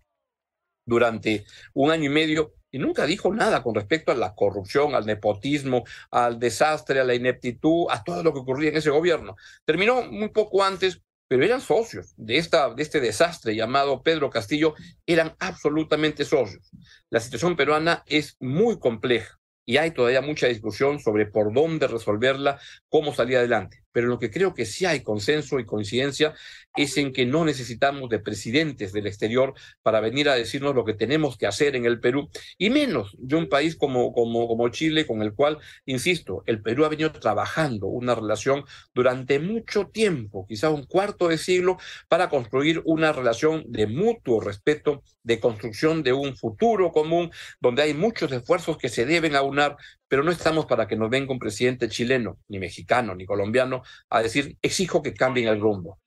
durante 0.84 1.44
un 1.74 1.90
año 1.90 2.04
y 2.04 2.08
medio 2.14 2.54
y 2.70 2.78
nunca 2.78 3.06
dijo 3.06 3.32
nada 3.32 3.62
con 3.62 3.74
respecto 3.74 4.12
a 4.12 4.14
la 4.14 4.34
corrupción, 4.34 4.94
al 4.94 5.06
nepotismo, 5.06 5.84
al 6.10 6.38
desastre, 6.38 7.00
a 7.00 7.04
la 7.04 7.14
ineptitud, 7.14 7.86
a 7.90 8.04
todo 8.04 8.22
lo 8.22 8.32
que 8.32 8.40
ocurría 8.40 8.70
en 8.70 8.76
ese 8.76 8.90
gobierno. 8.90 9.36
Terminó 9.64 10.02
muy 10.02 10.28
poco 10.28 10.62
antes 10.62 11.00
pero 11.28 11.44
eran 11.44 11.60
socios 11.60 12.14
de, 12.16 12.38
esta, 12.38 12.72
de 12.74 12.82
este 12.82 13.00
desastre 13.00 13.54
llamado 13.54 14.02
Pedro 14.02 14.30
Castillo, 14.30 14.74
eran 15.06 15.34
absolutamente 15.38 16.24
socios. 16.24 16.70
La 17.10 17.20
situación 17.20 17.56
peruana 17.56 18.02
es 18.06 18.36
muy 18.40 18.78
compleja 18.78 19.38
y 19.64 19.78
hay 19.78 19.90
todavía 19.90 20.22
mucha 20.22 20.46
discusión 20.46 21.00
sobre 21.00 21.26
por 21.26 21.52
dónde 21.52 21.88
resolverla, 21.88 22.60
cómo 22.88 23.12
salir 23.12 23.36
adelante. 23.36 23.82
Pero 23.90 24.06
lo 24.06 24.18
que 24.18 24.30
creo 24.30 24.54
que 24.54 24.64
sí 24.64 24.86
hay 24.86 25.02
consenso 25.02 25.58
y 25.58 25.66
coincidencia 25.66 26.34
es 26.76 26.96
en 26.96 27.12
que 27.12 27.26
no 27.26 27.44
necesitamos 27.44 28.08
de 28.10 28.18
presidentes 28.18 28.92
del 28.92 29.06
exterior 29.06 29.54
para 29.82 30.00
venir 30.00 30.28
a 30.28 30.34
decirnos 30.34 30.74
lo 30.74 30.84
que 30.84 30.94
tenemos 30.94 31.36
que 31.36 31.46
hacer 31.46 31.76
en 31.76 31.84
el 31.84 32.00
Perú, 32.00 32.28
y 32.58 32.70
menos 32.70 33.14
de 33.18 33.36
un 33.36 33.48
país 33.48 33.76
como, 33.76 34.12
como, 34.12 34.48
como 34.48 34.68
Chile, 34.68 35.06
con 35.06 35.22
el 35.22 35.34
cual, 35.34 35.58
insisto, 35.84 36.42
el 36.46 36.62
Perú 36.62 36.84
ha 36.84 36.88
venido 36.88 37.12
trabajando 37.12 37.86
una 37.86 38.14
relación 38.14 38.64
durante 38.94 39.38
mucho 39.38 39.88
tiempo, 39.88 40.46
quizá 40.46 40.70
un 40.70 40.84
cuarto 40.84 41.28
de 41.28 41.38
siglo, 41.38 41.78
para 42.08 42.28
construir 42.28 42.82
una 42.84 43.12
relación 43.12 43.64
de 43.66 43.86
mutuo 43.86 44.40
respeto, 44.40 45.02
de 45.22 45.40
construcción 45.40 46.02
de 46.02 46.12
un 46.12 46.36
futuro 46.36 46.92
común, 46.92 47.30
donde 47.60 47.82
hay 47.82 47.94
muchos 47.94 48.30
esfuerzos 48.32 48.78
que 48.78 48.88
se 48.88 49.06
deben 49.06 49.34
aunar, 49.34 49.76
pero 50.08 50.22
no 50.22 50.30
estamos 50.30 50.66
para 50.66 50.86
que 50.86 50.96
nos 50.96 51.10
venga 51.10 51.32
un 51.32 51.38
presidente 51.38 51.88
chileno, 51.88 52.38
ni 52.48 52.58
mexicano, 52.58 53.14
ni 53.14 53.26
colombiano, 53.26 53.82
a 54.08 54.22
decir, 54.22 54.56
exijo 54.62 55.02
que 55.02 55.14
cambien 55.14 55.48
el 55.48 55.60
rumbo. 55.60 55.98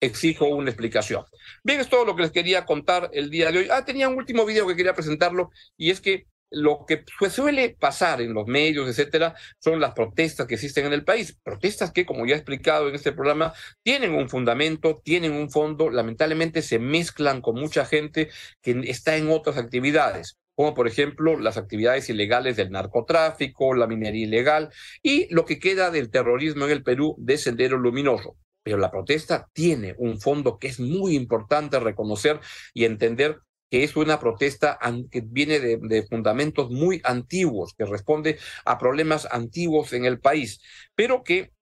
Exijo 0.00 0.46
una 0.46 0.70
explicación. 0.70 1.24
Bien, 1.64 1.80
es 1.80 1.88
todo 1.88 2.04
lo 2.04 2.16
que 2.16 2.22
les 2.22 2.32
quería 2.32 2.64
contar 2.64 3.10
el 3.12 3.30
día 3.30 3.50
de 3.50 3.58
hoy. 3.58 3.68
Ah, 3.70 3.84
tenía 3.84 4.08
un 4.08 4.16
último 4.16 4.44
video 4.44 4.66
que 4.66 4.76
quería 4.76 4.94
presentarlo, 4.94 5.50
y 5.76 5.90
es 5.90 6.00
que 6.00 6.26
lo 6.50 6.86
que 6.86 7.04
suele 7.28 7.76
pasar 7.78 8.20
en 8.20 8.32
los 8.32 8.46
medios, 8.46 8.88
etcétera, 8.88 9.34
son 9.58 9.80
las 9.80 9.94
protestas 9.94 10.46
que 10.46 10.54
existen 10.54 10.86
en 10.86 10.92
el 10.92 11.04
país. 11.04 11.36
Protestas 11.42 11.92
que, 11.92 12.06
como 12.06 12.24
ya 12.24 12.34
he 12.34 12.38
explicado 12.38 12.88
en 12.88 12.94
este 12.94 13.12
programa, 13.12 13.52
tienen 13.82 14.14
un 14.14 14.28
fundamento, 14.28 15.00
tienen 15.02 15.32
un 15.32 15.50
fondo, 15.50 15.90
lamentablemente 15.90 16.62
se 16.62 16.78
mezclan 16.78 17.40
con 17.40 17.56
mucha 17.56 17.84
gente 17.84 18.30
que 18.62 18.80
está 18.84 19.16
en 19.16 19.30
otras 19.30 19.56
actividades 19.56 20.38
como 20.56 20.72
por 20.72 20.88
ejemplo 20.88 21.38
las 21.38 21.58
actividades 21.58 22.08
ilegales 22.08 22.56
del 22.56 22.70
narcotráfico, 22.70 23.74
la 23.74 23.86
minería 23.86 24.24
ilegal 24.24 24.70
y 25.02 25.32
lo 25.32 25.44
que 25.44 25.58
queda 25.58 25.90
del 25.90 26.10
terrorismo 26.10 26.64
en 26.64 26.70
el 26.70 26.82
Perú 26.82 27.14
de 27.18 27.36
Sendero 27.36 27.76
Luminoso. 27.76 28.38
Pero 28.66 28.78
la 28.78 28.90
protesta 28.90 29.48
tiene 29.52 29.94
un 29.96 30.20
fondo 30.20 30.58
que 30.58 30.66
es 30.66 30.80
muy 30.80 31.14
importante 31.14 31.78
reconocer 31.78 32.40
y 32.74 32.84
entender 32.84 33.38
que 33.70 33.84
es 33.84 33.94
una 33.94 34.18
protesta 34.18 34.76
que 35.08 35.20
viene 35.20 35.60
de, 35.60 36.06
fundamentos 36.10 36.68
muy 36.68 37.00
antiguos, 37.04 37.74
que 37.78 37.84
responde 37.84 38.40
a 38.64 38.76
problemas 38.76 39.28
antiguos 39.30 39.92
en 39.92 40.04
el 40.04 40.18
país, 40.18 40.60
pero 40.96 41.22
que 41.22 41.52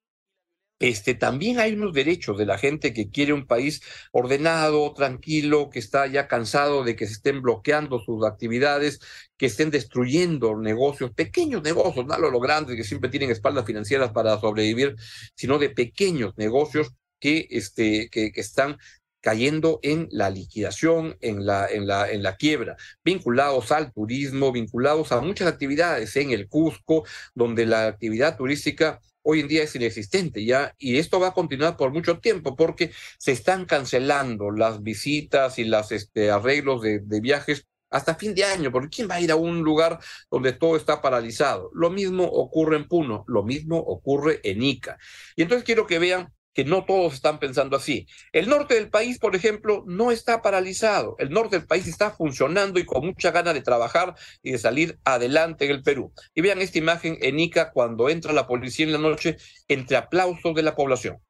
este, 0.88 1.14
también 1.14 1.58
hay 1.60 1.72
unos 1.74 1.92
derechos 1.92 2.36
de 2.38 2.46
la 2.46 2.58
gente 2.58 2.92
que 2.92 3.10
quiere 3.10 3.32
un 3.32 3.46
país 3.46 3.82
ordenado, 4.12 4.92
tranquilo, 4.94 5.70
que 5.70 5.78
está 5.78 6.06
ya 6.06 6.28
cansado 6.28 6.84
de 6.84 6.96
que 6.96 7.06
se 7.06 7.14
estén 7.14 7.42
bloqueando 7.42 8.00
sus 8.00 8.24
actividades, 8.24 9.00
que 9.36 9.46
estén 9.46 9.70
destruyendo 9.70 10.56
negocios, 10.56 11.12
pequeños 11.12 11.62
negocios, 11.62 12.06
no 12.06 12.18
los 12.18 12.42
grandes 12.42 12.76
que 12.76 12.84
siempre 12.84 13.10
tienen 13.10 13.30
espaldas 13.30 13.64
financieras 13.64 14.12
para 14.12 14.38
sobrevivir, 14.40 14.96
sino 15.34 15.58
de 15.58 15.70
pequeños 15.70 16.36
negocios 16.36 16.92
que, 17.18 17.46
este, 17.50 18.10
que 18.10 18.32
están 18.34 18.76
cayendo 19.24 19.80
en 19.82 20.06
la 20.10 20.28
liquidación, 20.28 21.16
en 21.22 21.46
la, 21.46 21.66
en, 21.66 21.86
la, 21.86 22.10
en 22.10 22.22
la 22.22 22.36
quiebra, 22.36 22.76
vinculados 23.02 23.72
al 23.72 23.90
turismo, 23.90 24.52
vinculados 24.52 25.12
a 25.12 25.22
muchas 25.22 25.48
actividades 25.48 26.14
en 26.16 26.30
el 26.30 26.46
Cusco, 26.46 27.04
donde 27.34 27.64
la 27.64 27.86
actividad 27.86 28.36
turística 28.36 29.00
hoy 29.24 29.40
en 29.40 29.48
día 29.48 29.64
es 29.64 29.74
inexistente 29.74 30.44
ya, 30.44 30.74
y 30.78 30.98
esto 30.98 31.18
va 31.18 31.28
a 31.28 31.34
continuar 31.34 31.76
por 31.76 31.92
mucho 31.92 32.18
tiempo 32.20 32.56
porque 32.56 32.92
se 33.18 33.32
están 33.32 33.64
cancelando 33.64 34.50
las 34.50 34.82
visitas 34.82 35.58
y 35.58 35.64
los 35.64 35.92
este, 35.92 36.30
arreglos 36.30 36.82
de, 36.82 37.00
de 37.00 37.20
viajes 37.20 37.66
hasta 37.90 38.16
fin 38.16 38.34
de 38.34 38.44
año, 38.44 38.72
porque 38.72 38.88
¿quién 38.88 39.08
va 39.08 39.14
a 39.16 39.20
ir 39.20 39.30
a 39.30 39.36
un 39.36 39.62
lugar 39.62 40.00
donde 40.30 40.52
todo 40.52 40.76
está 40.76 41.00
paralizado? 41.00 41.70
Lo 41.74 41.90
mismo 41.90 42.24
ocurre 42.24 42.76
en 42.76 42.88
Puno, 42.88 43.24
lo 43.28 43.44
mismo 43.44 43.78
ocurre 43.78 44.40
en 44.42 44.62
Ica. 44.62 44.98
Y 45.36 45.42
entonces 45.42 45.64
quiero 45.64 45.86
que 45.86 46.00
vean 46.00 46.32
que 46.54 46.64
no 46.64 46.84
todos 46.84 47.14
están 47.14 47.38
pensando 47.38 47.76
así. 47.76 48.06
El 48.32 48.48
norte 48.48 48.74
del 48.74 48.88
país, 48.88 49.18
por 49.18 49.36
ejemplo, 49.36 49.84
no 49.86 50.10
está 50.10 50.40
paralizado. 50.40 51.16
El 51.18 51.30
norte 51.30 51.58
del 51.58 51.66
país 51.66 51.86
está 51.86 52.12
funcionando 52.12 52.78
y 52.78 52.86
con 52.86 53.04
mucha 53.04 53.32
gana 53.32 53.52
de 53.52 53.60
trabajar 53.60 54.14
y 54.42 54.52
de 54.52 54.58
salir 54.58 54.98
adelante 55.04 55.64
en 55.66 55.72
el 55.72 55.82
Perú. 55.82 56.12
Y 56.34 56.40
vean 56.40 56.62
esta 56.62 56.78
imagen 56.78 57.18
en 57.20 57.40
Ica 57.40 57.72
cuando 57.72 58.08
entra 58.08 58.32
la 58.32 58.46
policía 58.46 58.86
en 58.86 58.92
la 58.92 58.98
noche 58.98 59.36
entre 59.68 59.96
aplausos 59.96 60.54
de 60.54 60.62
la 60.62 60.74
población. 60.74 61.20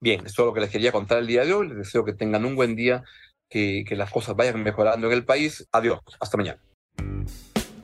Bien, 0.00 0.20
eso 0.24 0.42
es 0.42 0.46
lo 0.46 0.54
que 0.54 0.60
les 0.60 0.70
quería 0.70 0.92
contar 0.92 1.18
el 1.18 1.26
día 1.26 1.44
de 1.44 1.52
hoy. 1.52 1.68
Les 1.68 1.76
deseo 1.76 2.04
que 2.04 2.14
tengan 2.14 2.44
un 2.44 2.56
buen 2.56 2.74
día, 2.74 3.04
que, 3.48 3.84
que 3.86 3.96
las 3.96 4.10
cosas 4.10 4.34
vayan 4.34 4.62
mejorando 4.62 5.06
en 5.08 5.12
el 5.12 5.24
país. 5.24 5.66
Adiós, 5.72 6.00
hasta 6.18 6.36
mañana. 6.36 6.60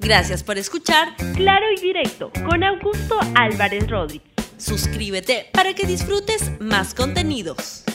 Gracias 0.00 0.42
por 0.42 0.56
escuchar 0.56 1.16
Claro 1.34 1.66
y 1.76 1.80
Directo 1.80 2.30
con 2.48 2.62
Augusto 2.62 3.18
Álvarez 3.34 3.88
Rodríguez. 3.88 4.30
Suscríbete 4.56 5.46
para 5.52 5.74
que 5.74 5.86
disfrutes 5.86 6.52
más 6.60 6.94
contenidos. 6.94 7.85